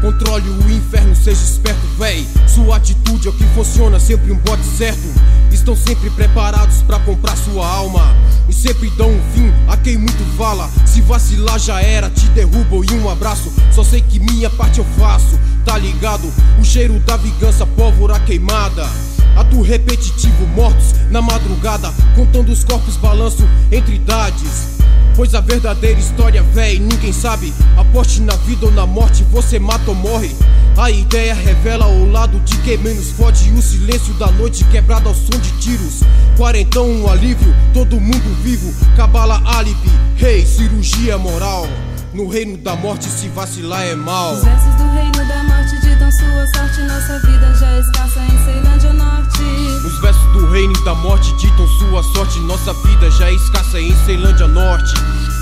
[0.00, 2.26] Controle o inferno, seja esperto, véi.
[2.46, 5.08] Sua atitude é o que funciona, sempre um bote certo.
[5.52, 8.16] Estão sempre preparados pra comprar sua alma.
[8.48, 10.70] E sempre dão um fim a quem muito fala.
[10.86, 13.52] Se vacilar já era, te derrubam e um abraço.
[13.70, 16.32] Só sei que minha parte eu faço, tá ligado?
[16.58, 18.88] O cheiro da vingança, pólvora queimada.
[19.36, 21.92] Ato repetitivo, mortos na madrugada.
[22.16, 24.78] Contando os corpos, balanço entre idades.
[25.14, 27.52] Pois a verdadeira história, véi, ninguém sabe.
[27.76, 30.34] Aposte na vida ou na morte, você mata ou morre.
[30.76, 33.48] A ideia revela o lado de quem menos fode.
[33.48, 36.00] E o silêncio da noite quebrado ao som de tiros.
[36.36, 38.72] Quarentão, um alívio, todo mundo vivo.
[38.96, 41.66] Cabala álibi, rei, cirurgia moral.
[42.12, 44.32] No reino da morte, se vacilar é mal.
[44.32, 46.82] Os versos do reino da morte ditam sua sorte.
[46.82, 49.42] Nossa vida já é escassa em Ceilândia Norte.
[49.86, 52.38] Os versos do reino da morte ditam sua sorte.
[52.40, 54.94] Nossa vida já é escassa em Ceilândia Norte.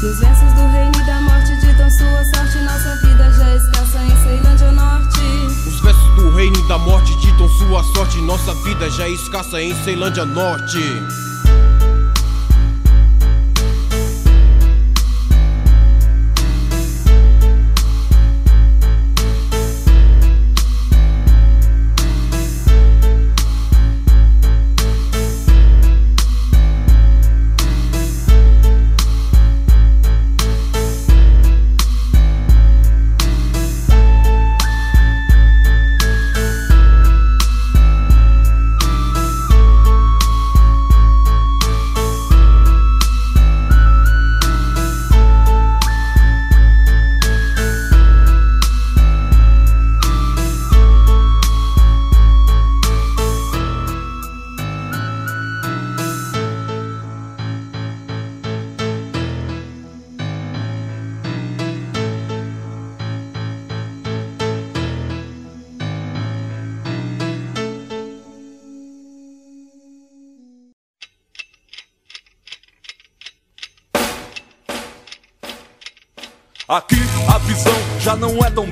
[0.03, 2.59] Os versos do reino da morte ditam sua sorte.
[2.59, 4.56] Nossa vida já é escassa em Ceilândia Norte.
[6.37, 8.21] Reino da morte ditam sua sorte.
[8.21, 10.77] Nossa vida já é escassa em Ceilândia Norte.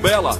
[0.05, 0.39] Bela.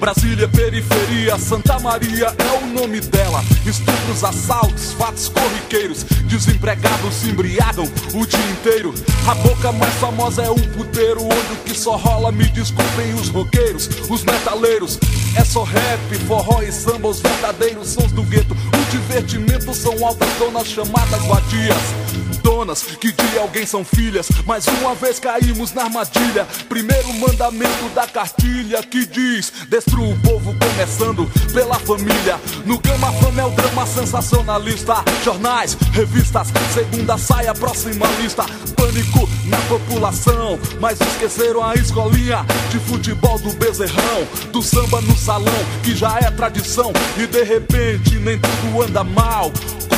[0.00, 3.44] Brasília, periferia, Santa Maria é o nome dela.
[3.66, 6.04] Estupros, assaltos, fatos corriqueiros.
[6.24, 7.84] Desempregados se embriagam
[8.14, 8.94] o dia inteiro.
[9.28, 13.28] A boca mais famosa é um puteiro, onde o que só rola, me desculpem os
[13.28, 14.98] roqueiros, os metaleiros.
[15.36, 18.54] É só rap, forró e samba, os verdadeiros sons do gueto.
[18.54, 24.28] O divertimento são altas donas chamadas vadias donas que de alguém são filhas.
[24.46, 26.46] Mais uma vez caímos na armadilha.
[26.68, 32.38] Primeiro mandamento da cartilha que diz: destrua o povo começando pela família.
[32.66, 34.96] No Gama Fama é o drama sensacionalista.
[35.24, 38.44] Jornais, revistas, segunda saia, próxima lista.
[38.76, 45.64] Pânico na população, mas esqueceram a escolinha de futebol do bezerrão, do samba no salão,
[45.82, 46.92] que já é tradição.
[47.16, 49.50] E de repente nem tudo anda mal.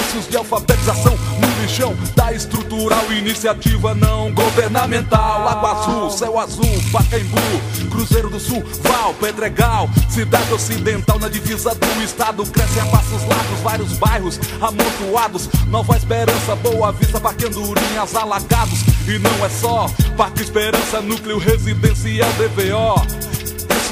[0.07, 5.45] Cursos de alfabetização no lixão da estrutural iniciativa não governamental.
[5.45, 12.03] Lago Azul, Céu Azul, Pacaembu, Cruzeiro do Sul, Val, Pedregal, Cidade Ocidental na divisa do
[12.05, 12.47] estado.
[12.47, 15.49] Crescem a passos largos vários bairros amontoados.
[15.67, 18.83] Nova Esperança, Boa Vista, Parque Andorinhas, Alagados.
[19.09, 23.27] E não é só Parque Esperança, núcleo residencial DVO.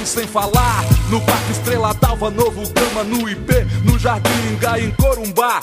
[0.05, 5.61] Sem falar no Parque Estrela d'Alva, Novo Gama, no IP, no Jardim Ingá, em Corumbá.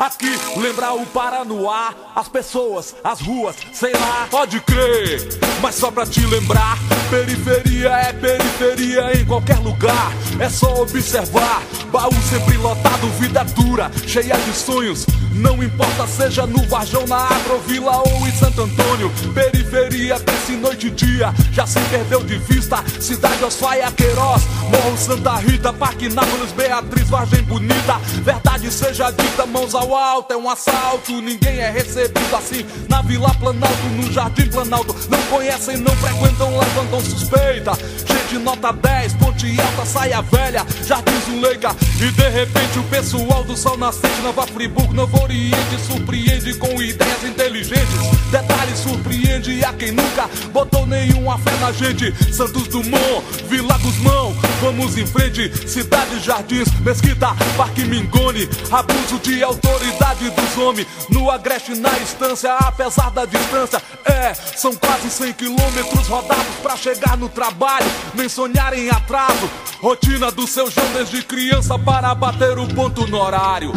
[0.00, 5.28] Aqui lembra o Paranoá, as pessoas, as ruas, sei lá, pode crer.
[5.60, 6.78] Mas só pra te lembrar,
[7.10, 10.10] periferia é periferia em qualquer lugar.
[10.38, 15.04] É só observar, baú sempre lotado, vida dura, cheia de sonhos.
[15.34, 19.12] Não importa seja no Varjão, na Agrovila ou em Santo Antônio.
[19.34, 22.82] Periferia cresce noite e dia, já se perdeu de vista.
[22.98, 27.98] Cidade Osfaia, Queiroz, Morro Santa Rita, Parque Nápoles, Beatriz, Vargem Bonita.
[28.22, 31.20] Verdade seja dita, mãos ao alto, é um assalto.
[31.20, 34.94] Ninguém é recebido assim na Vila Planalto, no Jardim Planalto.
[35.08, 37.72] Não conhecem, não frequentam, levantam suspeita.
[38.06, 41.74] Gente nota 10, Ponte Alta, Saia Velha, Jardim Zuleika.
[41.96, 47.24] E de repente o pessoal do Sol Nascente, Nova Friburgo, Novo Oriente, surpreende com ideias
[47.24, 48.19] inteligentes.
[48.30, 52.14] Detalhe surpreende a quem nunca botou nenhuma fé na gente.
[52.32, 55.50] Santos Dumont, Vila Guzmão, vamos em frente.
[55.68, 58.48] Cidade Jardins, Mesquita, Parque Mingone.
[58.70, 60.86] Abuso de autoridade dos homens.
[61.08, 63.82] No Agreste, na estância, apesar da distância.
[64.04, 67.90] É, são quase 100 quilômetros rodados pra chegar no trabalho.
[68.14, 69.50] Nem sonhar em atraso.
[69.80, 73.72] Rotina do seu João desde criança para bater o ponto no horário.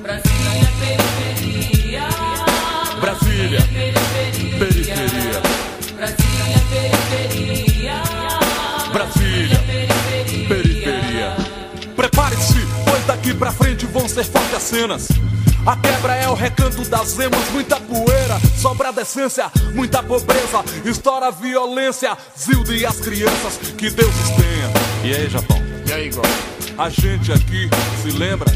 [0.00, 1.75] Brasília, periferia.
[3.00, 3.60] Brasília,
[4.58, 4.94] periferia.
[5.96, 8.02] Brasília, periferia.
[8.92, 9.58] Brasília,
[10.48, 11.36] periferia.
[11.94, 15.08] Prepare-se, pois daqui pra frente vão ser fortes as cenas.
[15.66, 21.30] A quebra é o recanto das emas, muita poeira, sobra decência, muita pobreza, estoura a
[21.30, 24.70] violência, Zilda e as crianças, que Deus os tenha.
[25.04, 25.60] E aí, Japão?
[25.86, 26.24] E aí, Igor?
[26.78, 27.68] A gente aqui
[28.02, 28.50] se lembra?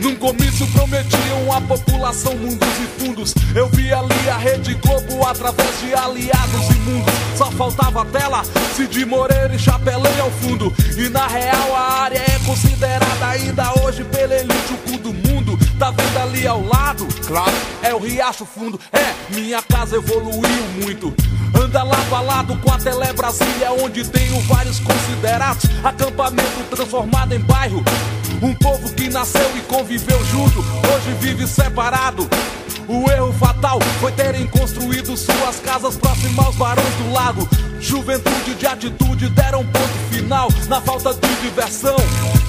[0.00, 3.34] Num comício prometiam à população mundos e fundos.
[3.54, 7.12] Eu vi ali a Rede Globo através de aliados imundos.
[7.36, 8.42] Só faltava a tela,
[8.74, 10.72] Cid Moreira e Chapelém ao fundo.
[10.96, 15.58] E na real a área é considerada ainda hoje pela elite o cu do mundo.
[15.78, 17.06] Tá vendo ali ao lado?
[17.26, 18.80] Claro, é o Riacho Fundo.
[18.92, 21.14] É, minha casa evoluiu muito.
[21.54, 25.64] Anda lado a lado com a Tele Brasília, onde tenho vários considerados.
[25.84, 27.82] Acampamento transformado em bairro.
[28.42, 32.26] Um povo que nasceu e conviveu junto, hoje vive separado.
[32.88, 37.46] O erro fatal foi terem construído suas casas próximas aos barões do lago.
[37.78, 41.96] Juventude de atitude deram ponto final na falta de diversão,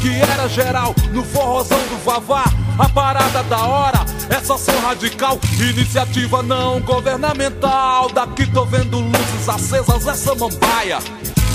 [0.02, 2.46] que era geral no forrozão do Vavá.
[2.80, 8.10] A parada da hora, essa ação radical, iniciativa não governamental.
[8.14, 11.00] Daqui tô vendo luzes acesas, essa mambaia.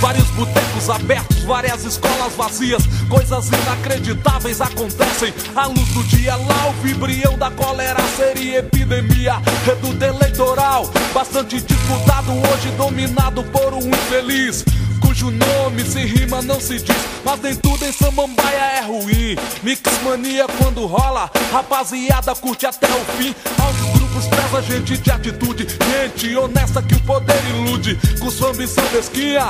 [0.00, 2.82] Vários botecos abertos, várias escolas vazias.
[3.08, 5.32] Coisas inacreditáveis acontecem.
[5.54, 9.40] À luz do dia, lá o vibrião da colera seria epidemia.
[9.64, 14.64] Reduto eleitoral, bastante disputado, hoje dominado por um infeliz.
[15.00, 19.36] Cujo nome se rima não se diz, mas nem tudo em Samambaia é ruim.
[19.62, 23.34] Mixmania quando rola, rapaziada curte até o fim.
[23.58, 28.84] Aos grupos preza gente de atitude, gente honesta que o poder ilude, com sua ambição
[28.92, 29.48] mesquinha.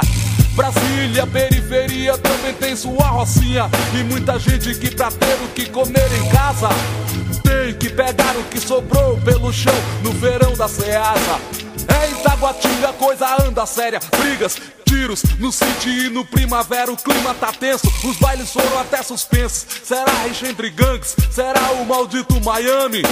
[0.57, 3.71] Brasília, periferia também tem sua rocinha.
[3.93, 6.69] E muita gente que pra ter o que comer em casa
[7.43, 11.39] Tem que pegar o que sobrou pelo chão no verão da Ceasa.
[11.89, 12.17] É em
[12.95, 14.01] coisa anda séria.
[14.19, 19.03] Brigas, tiros no City e no Primavera O clima tá tenso, os bailes foram até
[19.03, 19.67] suspensos.
[19.85, 21.15] Será rixa entre gangues?
[21.31, 23.03] Será o maldito Miami?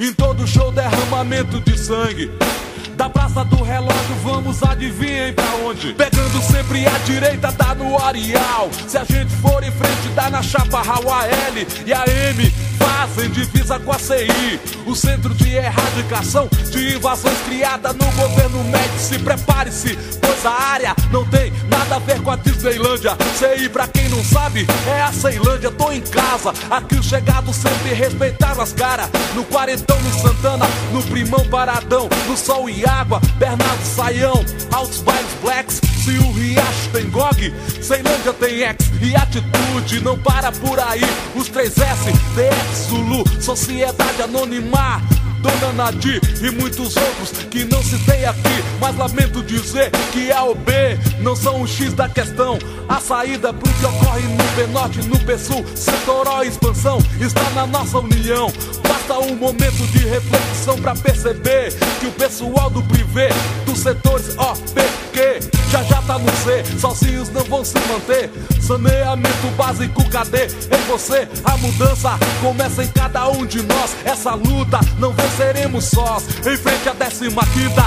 [0.00, 2.30] Em todo show derramamento de sangue
[2.96, 5.92] Da Praça do Relógio, vamos adivinhem pra onde?
[5.92, 8.70] Pegando sempre a direita, dá no Areal.
[8.88, 12.50] Se a gente for em frente, dá na chapa L e a M.
[12.78, 19.18] Fazem divisa com a CI, o centro de erradicação de invasões criada no governo Médici.
[19.18, 23.16] Prepare-se, pois a área não tem nada a ver com a Disneylândia.
[23.34, 25.70] CI, pra quem não sabe, é a Ceilândia.
[25.70, 29.08] Tô em casa, aqui os chegados sempre respeitaram as caras.
[29.34, 35.32] No Quarentão, no Santana, no Primão Paradão, no Sol e Água, Bernardo Saião, Altos Bailes
[35.42, 35.80] Blacks.
[36.04, 41.02] Se o Riacho tem GOG, Ceilândia tem X e atitude não para por aí.
[41.34, 45.02] Os 3S, DF, Zulu, Sociedade Anônima.
[45.46, 50.54] Dona Nadir e muitos outros que não citei aqui, mas lamento dizer que A ou
[50.54, 50.72] B
[51.20, 52.58] não são o X da questão.
[52.88, 57.98] A saída pro que ocorre no B-Norte, no B-Sul, setor e expansão está na nossa
[57.98, 58.52] união.
[58.86, 63.28] Basta um momento de reflexão pra perceber que o pessoal do privê,
[63.64, 68.30] dos setores O, B, Q, já já tá no C, sozinhos não vão se manter.
[68.60, 70.46] Saneamento básico, cadê?
[70.46, 73.96] Em você, a mudança começa em cada um de nós.
[74.04, 76.24] Essa luta não venceremos sós.
[76.46, 77.84] Em frente à décima quinta,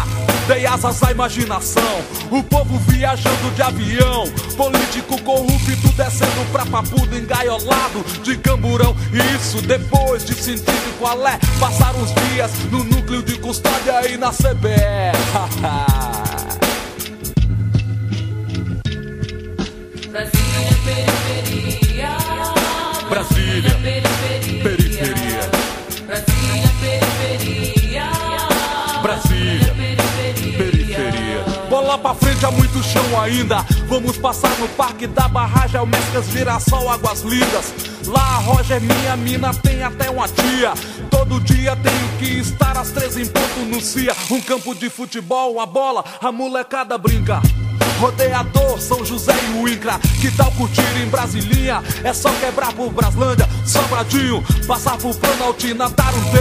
[0.50, 2.04] dei asas à imaginação.
[2.32, 4.26] O povo viajando de avião,
[4.58, 8.96] político corrupto descendo pra papudo engaiolado de camburão.
[9.14, 11.38] E isso depois de sentir qual é.
[11.60, 15.14] Passar uns dias no núcleo de custódia e na CBE.
[20.10, 22.18] Brasília, periferia.
[23.08, 24.79] Brasília, periferia.
[31.90, 33.66] Bola pra frente há muito chão ainda.
[33.88, 37.74] Vamos passar no Parque da Barragem, Almescas, Girassol, Águas Lindas.
[38.06, 40.74] Lá a Roger, minha mina, tem até uma tia.
[41.10, 44.16] Todo dia tenho que estar às três em ponto no CIA.
[44.30, 47.42] Um campo de futebol, uma bola, a molecada brinca.
[48.00, 51.84] Rodeador, São José e o Incra Que tal curtir em Brasilinha?
[52.04, 56.38] É só quebrar por Braslândia, Sobradinho Passar por Planaltina, dar um T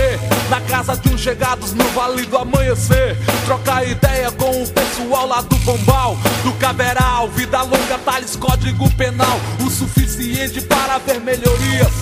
[0.48, 5.40] Na casa de uns chegados no Vale do Amanhecer Trocar ideia com o pessoal lá
[5.40, 11.92] do Bombal Do Caberal, vida longa, Thales, código penal O suficiente para ver melhorias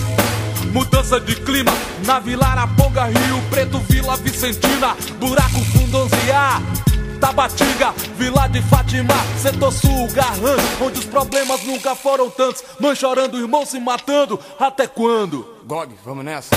[0.71, 1.71] Mudança de clima
[2.05, 6.61] na Vila Araponga, Rio Preto, Vila Vicentina, Buraco Fundo 11A.
[7.17, 12.63] Tabatinga, Vila de Fátima, Setor Sul, Garran, onde os problemas nunca foram tantos.
[12.79, 15.45] Mãe chorando, irmão se matando, até quando?
[15.65, 16.55] Gog, vamos nessa.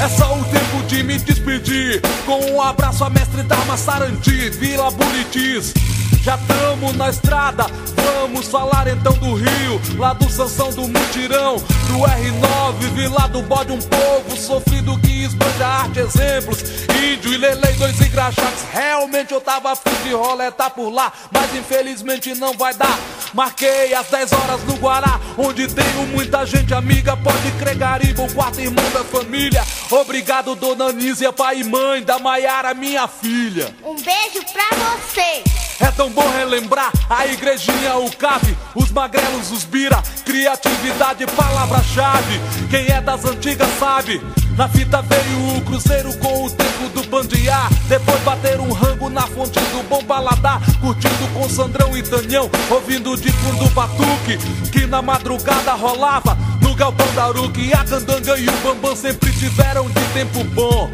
[0.00, 2.00] É só o tempo de me despedir.
[2.26, 5.72] Com um abraço a mestre Dharma Sarandi, Vila Buritis.
[6.20, 11.98] Já tamo na estrada, vamos falar então do Rio, lá do Sansão do Mutirão, do
[11.98, 16.62] R9, Vila do Bode, um povo sofrido que esbanja arte, exemplos.
[17.02, 18.62] Índio e Lelei, dois engraxados.
[18.72, 22.98] Realmente eu tava afim de roletar por lá, mas infelizmente não vai dar.
[23.34, 27.16] Marquei às 10 horas no Guará, onde tenho muita gente amiga.
[27.16, 29.64] Pode crer, Gariba, quarto irmão da família.
[29.90, 33.74] Obrigado, dona Nízia, pai e mãe da Maiara, minha filha.
[33.82, 35.61] Um beijo pra você.
[35.82, 42.40] É tão bom relembrar a igrejinha, o CAP, os magrelos, os bira, criatividade, palavra-chave.
[42.70, 44.22] Quem é das antigas sabe.
[44.56, 47.68] Na fita veio o cruzeiro com o tempo do bandear.
[47.88, 50.60] Depois bater um rango na fonte do bom paladar.
[50.80, 54.38] Curtindo com Sandrão e Tanhão, ouvindo de fundo batuque
[54.70, 56.38] que na madrugada rolava.
[56.60, 60.88] No galpão da Uruque, a candanga e o bambam sempre tiveram de tempo bom.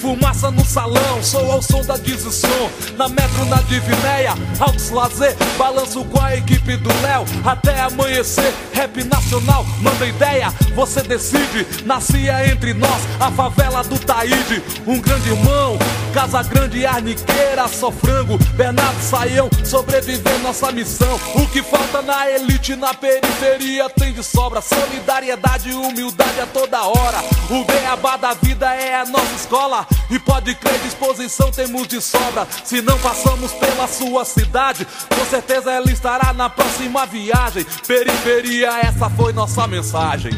[0.00, 6.04] Fumaça no salão, sou ao som da Dizzy-Som Na metro, na Divinéia, altos lazer Balanço
[6.04, 7.24] com a equipe do Léo.
[7.44, 11.66] Até amanhecer, rap nacional Manda ideia, você decide.
[11.84, 15.78] Nascia entre nós, a favela do Taíde Um grande irmão,
[16.14, 21.18] Casa Grande, Arniqueira Só frango, Bernardo Saião Sobreviver nossa missão.
[21.34, 26.84] O que falta na elite, na periferia Tem de sobra, solidariedade e humildade a toda
[26.84, 27.18] hora.
[27.50, 29.84] O beabá da vida é a nossa escola.
[30.08, 32.46] E pode crer, disposição temos de sobra.
[32.64, 37.66] Se não passamos pela sua cidade Com certeza ela estará na próxima viagem.
[37.86, 40.32] Periferia, essa foi nossa mensagem.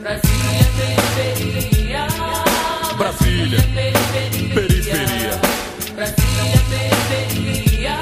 [0.00, 1.77] Brasília, periferia.
[2.98, 3.60] Brasília,
[4.52, 5.30] periferia.
[5.94, 7.96] Brasília, periferia.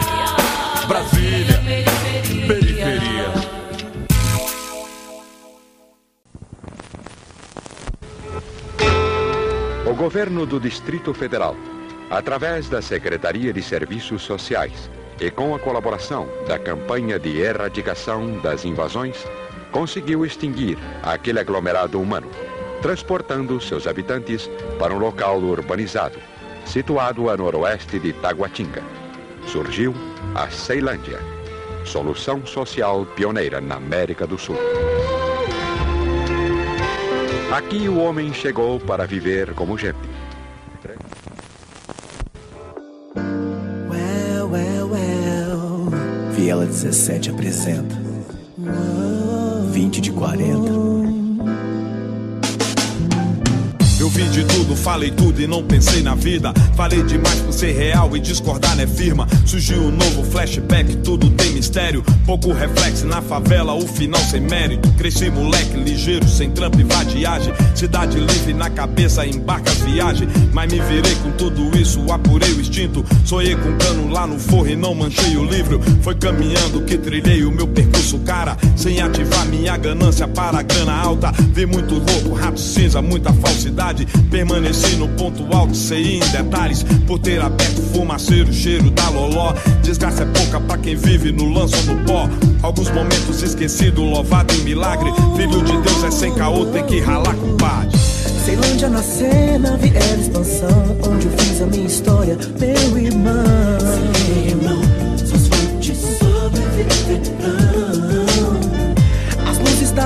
[0.89, 1.59] Brasília,
[2.47, 3.27] periferia
[9.85, 11.55] O governo do Distrito Federal,
[12.11, 14.91] através da Secretaria de Serviços Sociais
[15.21, 19.23] e com a colaboração da campanha de erradicação das invasões,
[19.71, 22.31] conseguiu extinguir aquele aglomerado humano,
[22.83, 26.19] transportando seus habitantes para um local urbanizado,
[26.65, 28.83] situado a noroeste de Taguatinga.
[29.47, 29.95] Surgiu
[30.35, 31.21] a Ceilândia,
[31.85, 34.59] solução social pioneira na América do Sul.
[37.53, 39.97] Aqui o homem chegou para viver como gente.
[43.89, 45.91] Well, well, well.
[46.33, 47.97] Viela 17 apresenta
[49.71, 50.96] 20 de 40.
[54.17, 56.51] Vi de tudo, falei tudo e não pensei na vida.
[56.75, 59.29] Falei demais por ser real e discordar não é firma.
[59.45, 62.03] Surgiu um novo flashback, tudo tem mistério.
[62.25, 64.91] Pouco reflexo na favela, o final sem mérito.
[64.93, 67.53] Cresci moleque ligeiro, sem trampo e vadiagem.
[67.75, 70.27] Cidade livre na cabeça, embarca viagem.
[70.51, 73.05] Mas me virei com tudo isso, apurei o instinto.
[73.23, 75.79] Sonhei com cano lá no forro e não manchei o livro.
[76.01, 78.57] Foi caminhando que trilhei o meu percurso, cara.
[78.77, 81.31] Sem ativar minha ganância para a grana alta.
[81.53, 84.06] Vi muito louco, rato cinza, muita falsidade.
[84.31, 86.85] Permaneci no ponto alto, sei em detalhes.
[87.07, 89.55] Por ter aberto fumaceiro, cheiro da loló.
[89.83, 92.29] Desgraça é pouca pra quem vive no lanço ou no pó.
[92.63, 95.11] Alguns momentos esquecido, louvado em milagre.
[95.37, 97.97] Filho de Deus é sem caô, tem que ralar com padre.
[98.45, 103.35] Ceilândia na cena, vier expansão, onde eu fiz a minha história, meu irmão.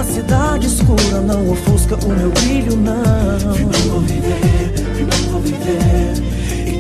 [0.01, 3.53] Da cidade escura não ofusca o meu brilho, não.
[3.53, 6.30] Firmão vou viver, firmão vou viver.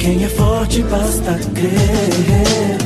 [0.00, 2.80] Quem é forte basta crer.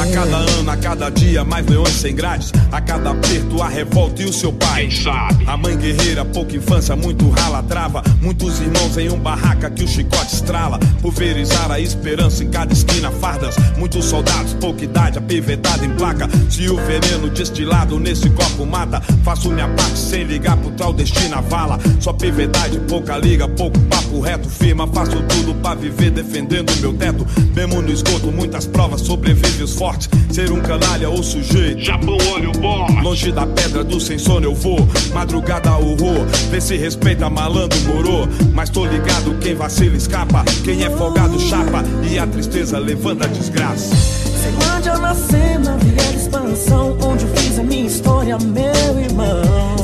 [0.00, 2.50] A cada ano, a cada dia, mais leões sem grades.
[2.72, 4.88] A cada aperto, a revolta e o seu pai.
[4.88, 5.44] Quem sabe?
[5.46, 8.02] A mãe guerreira, pouca infância, muito rala trava.
[8.20, 10.78] Muitos irmãos em um barraca que o chicote estrala.
[11.02, 13.56] Pulverizar a esperança em cada esquina, fardas.
[13.76, 16.28] Muitos soldados, pouca idade, apivetada em placa.
[16.48, 21.36] Se o veneno destilado nesse copo mata, faço minha parte sem ligar pro tal destino
[21.36, 21.78] a vala.
[22.00, 24.86] Só pivedade, pouca liga, pouco papo reto, firma.
[24.86, 26.10] Faço tudo pra viver
[26.54, 27.26] defendendo meu teto.
[27.54, 30.08] Mesmo no esgoto, muitas provas, sobrevive os fortes.
[30.30, 31.80] Ser um canalha ou sujeito.
[31.80, 33.00] Japão, olha o bote.
[33.02, 34.86] Longe da pedra do sem sono eu vou.
[35.12, 36.26] Madrugada, horror.
[36.50, 38.28] Vê se respeita malandro, morou.
[38.52, 40.44] Mas tô ligado, quem vacila escapa.
[40.62, 41.82] Quem é folgado, chapa.
[42.08, 43.94] E a tristeza levanta a desgraça.
[43.96, 49.83] Ceilândia na cena, vier expansão, onde eu fiz a minha história, meu irmão.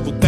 [0.00, 0.23] Começa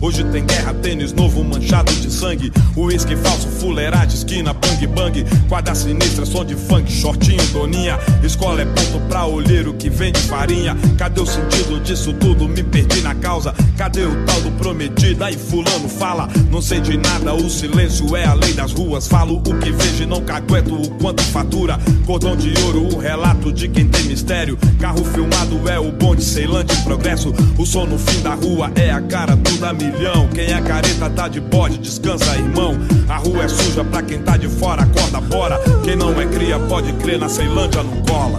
[0.00, 2.50] Hoje tem guerra, tênis novo manchado de sangue.
[2.74, 5.24] Uísque falso, fuleiragem, esquina, bang bang.
[5.50, 7.98] Quadra sinistra, som de funk, shortinho, doninha.
[8.22, 10.74] Escola é ponto pra olheiro que vende farinha.
[10.96, 12.48] Cadê o sentido disso tudo?
[12.48, 13.54] Me perdi na causa.
[13.76, 15.22] Cadê o tal do prometido?
[15.22, 16.26] Aí fulano fala.
[16.50, 19.06] Não sei de nada, o silêncio é a lei das ruas.
[19.06, 21.78] Falo o que vejo e não cagueto o quanto fatura.
[22.06, 24.58] Cordão de ouro, o relato de quem tem mistério.
[24.80, 27.34] Carro filmado é o bonde Ceilândia em progresso.
[27.58, 30.28] O som no fim da rua é a cara tudo a milhão.
[30.28, 32.76] Quem é careta tá de bode, descansa, irmão.
[33.08, 35.58] A rua é suja pra quem tá de fora, acorda, bora.
[35.82, 38.38] Quem não é cria pode crer, na Ceilândia não cola.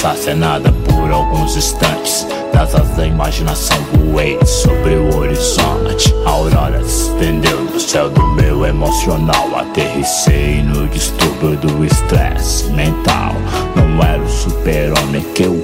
[0.00, 2.26] de tudo pensar sem nada por alguns instantes.
[2.52, 6.14] Das asas da imaginação voei sobre o horizonte.
[6.24, 9.56] A aurora se estendeu no céu do meu emocional.
[9.56, 13.34] Aterrissei no distúrbio do estresse mental.
[13.76, 15.62] Não era o super-homem que eu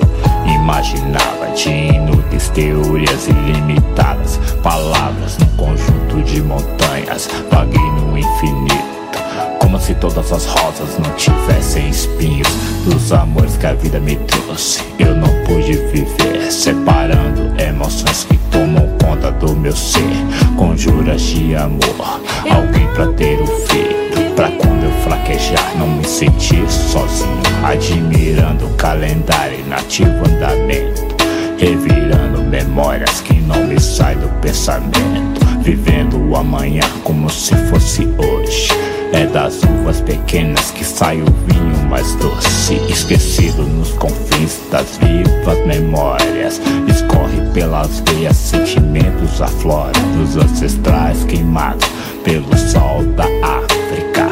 [0.54, 1.46] imaginava.
[1.54, 4.38] De inúteis teorias ilimitadas.
[4.62, 7.28] Palavras num conjunto de montanhas.
[7.50, 8.95] Vaguei no infinito
[9.66, 12.46] como se todas as rosas não tivessem espinhos.
[12.84, 16.52] Dos amores que a vida me trouxe Eu não pude viver.
[16.52, 20.00] Separando emoções que tomam conta do meu ser.
[20.56, 26.64] Conjuras de amor Alguém pra ter um filho Pra quando eu fraquejar não me sentir
[26.70, 27.42] sozinho.
[27.64, 31.04] Admirando o calendário nativo andamento.
[31.58, 35.44] Revirando memórias que não me saem do pensamento.
[35.60, 41.88] Vivendo o amanhã como se fosse hoje é das uvas pequenas que sai o vinho
[41.88, 46.60] mais doce Esquecido nos confins das vivas memórias.
[46.88, 51.88] Escorre pelas veias sentimentos aflora Dos ancestrais queimados
[52.24, 54.28] pelo sol da África.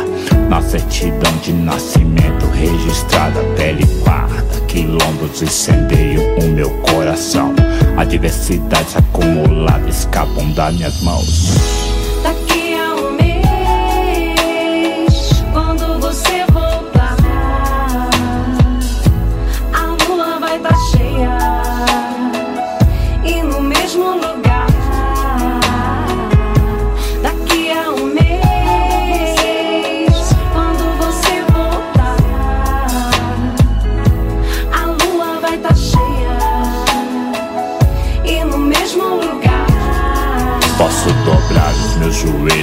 [0.49, 7.55] Na certidão de nascimento registrada Pele parda, quilombos incendeiam o meu coração.
[7.97, 11.84] Adversidades acumuladas escapam das minhas mãos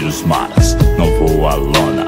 [0.06, 2.08] os mas não vou à lona.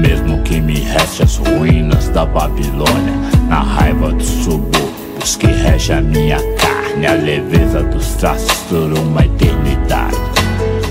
[0.00, 3.14] Mesmo que me reste as ruínas da Babilônia,
[3.48, 9.24] na raiva dos subúrbios que rege a minha carne, a leveza dos traços por uma
[9.24, 10.16] eternidade.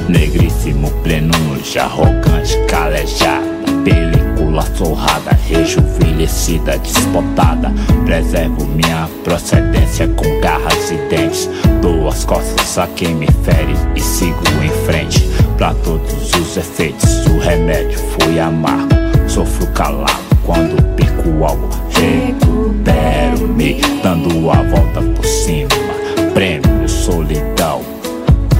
[0.09, 3.56] Negríssimo plenúncio, arrogante, calejada,
[4.57, 7.71] película sorrada, rejuvenescida, despotada.
[8.05, 11.49] Preservo minha procedência com garras e dentes.
[11.81, 15.27] Dou as costas a quem me fere e sigo em frente.
[15.57, 18.95] Pra todos os efeitos, o remédio foi amargo.
[19.27, 20.11] Sofro calado
[20.45, 21.69] quando perco algo.
[21.89, 25.69] Recupero-me, dando a volta por cima.
[26.33, 27.81] Prêmio, solidão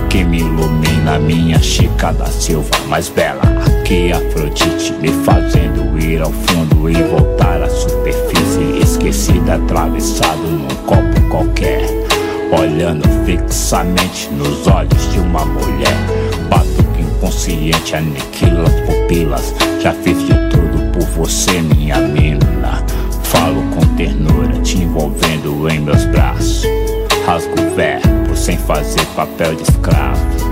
[0.09, 6.29] que me ilumina minha Chica da Silva mais bela que Afrodite me fazendo ir ao
[6.29, 11.85] fundo e voltar à superfície esquecida atravessado num copo qualquer
[12.51, 15.95] olhando fixamente nos olhos de uma mulher.
[16.49, 22.83] Batuque inconsciente aniquila as pupilas já fiz de tudo por você minha mina.
[23.23, 26.63] Falo com ternura te envolvendo em meus braços.
[27.25, 30.46] Rasgo o verbo sem fazer papel de escravo.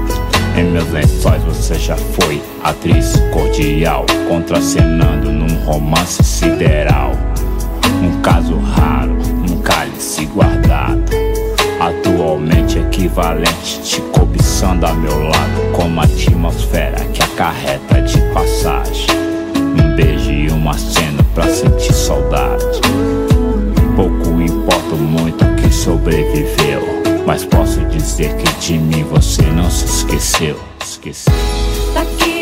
[0.58, 7.12] Em meus lençóis você já foi atriz cordial, contracenando num romance sideral.
[8.02, 9.18] Um caso raro,
[9.50, 11.12] um cálice guardado.
[11.78, 19.08] Atualmente equivalente, te cobiçando a meu lado, como a atmosfera que acarreta de passagem.
[19.58, 22.80] Um beijo e uma cena pra sentir saudade.
[23.98, 26.95] Pouco importa muito que sobreviveu.
[27.26, 30.60] Mas posso dizer que de mim você não se esqueceu.
[30.84, 31.34] Esqueceu.
[31.94, 32.35] Daqui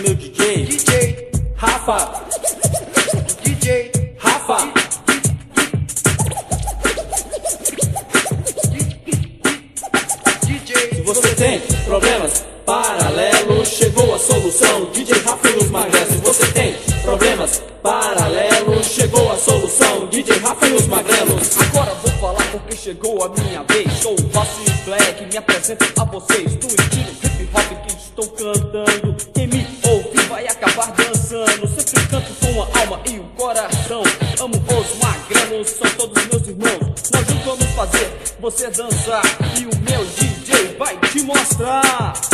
[0.00, 0.64] meu DJ.
[0.64, 2.22] DJ Rafa.
[3.42, 4.72] DJ Rafa.
[10.94, 14.90] Se você tem problemas paralelos, chegou a solução.
[14.92, 16.08] DJ Rafa e os magrelos.
[16.08, 20.06] Se você tem problemas paralelos, chegou a solução.
[20.06, 21.58] DJ Rafa e os magrelos.
[21.58, 23.92] Agora vou falar porque chegou a minha vez.
[24.00, 26.54] Sou o Vassi Black, me apresento a vocês.
[26.56, 26.97] Do
[38.50, 39.22] você dançar.
[39.60, 42.27] E o meu DJ vai te mostrar.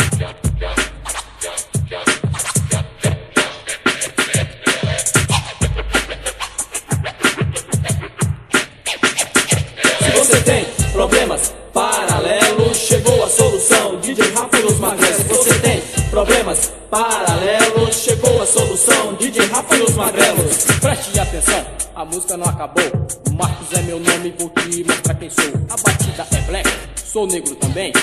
[27.35, 27.94] Negro também.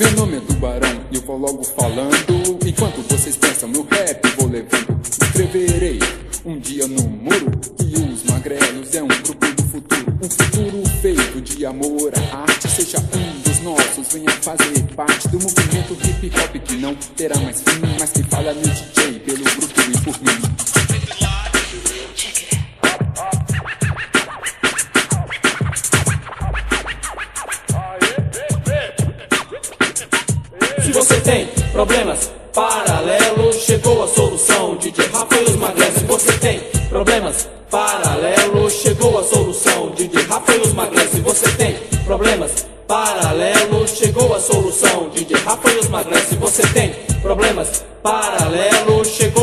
[0.00, 2.56] Meu nome é Tubarão e eu vou logo falando.
[2.64, 5.00] Enquanto vocês pensam no rap, vou levando.
[5.02, 5.98] Escreverei
[6.44, 10.18] um dia no muro que os magrelos é um grupo do futuro.
[10.22, 12.68] Um futuro feito de amor à arte.
[12.68, 17.60] Seja um dos nossos, venha fazer parte do movimento hip hop que não terá mais
[17.60, 20.67] fim, mas que fala no DJ pelo grupo e por mim.
[31.78, 34.74] Problemas paralelos, chegou a solução.
[34.78, 35.94] DJ Rafa e os magrelos.
[35.94, 39.90] Se você tem problemas paralelos, chegou a solução.
[39.90, 41.10] DJ Rafa e os magrelos.
[41.12, 45.08] Se você tem problemas paralelos, chegou a solução.
[45.10, 46.24] DJ Rafa e os magrelos.
[46.24, 46.90] Se você tem
[47.22, 49.37] problemas paralelos, chegou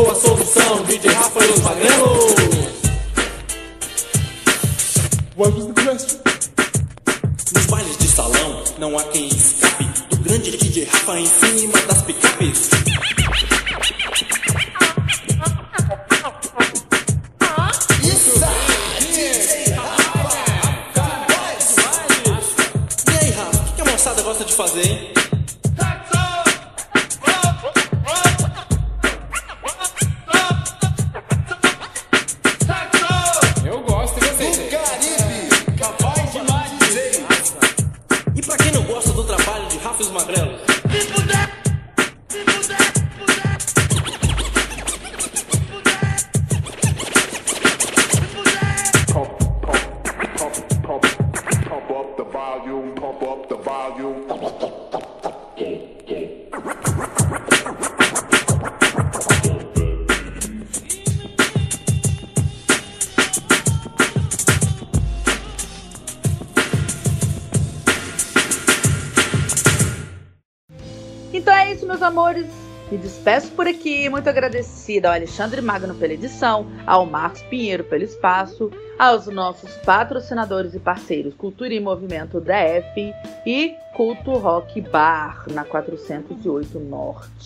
[74.85, 80.79] agradecida ao Alexandre Magno pela edição, ao Marcos Pinheiro pelo espaço, aos nossos patrocinadores e
[80.79, 83.13] parceiros Cultura e Movimento DF
[83.45, 87.44] e Culto Rock Bar na 408 Norte.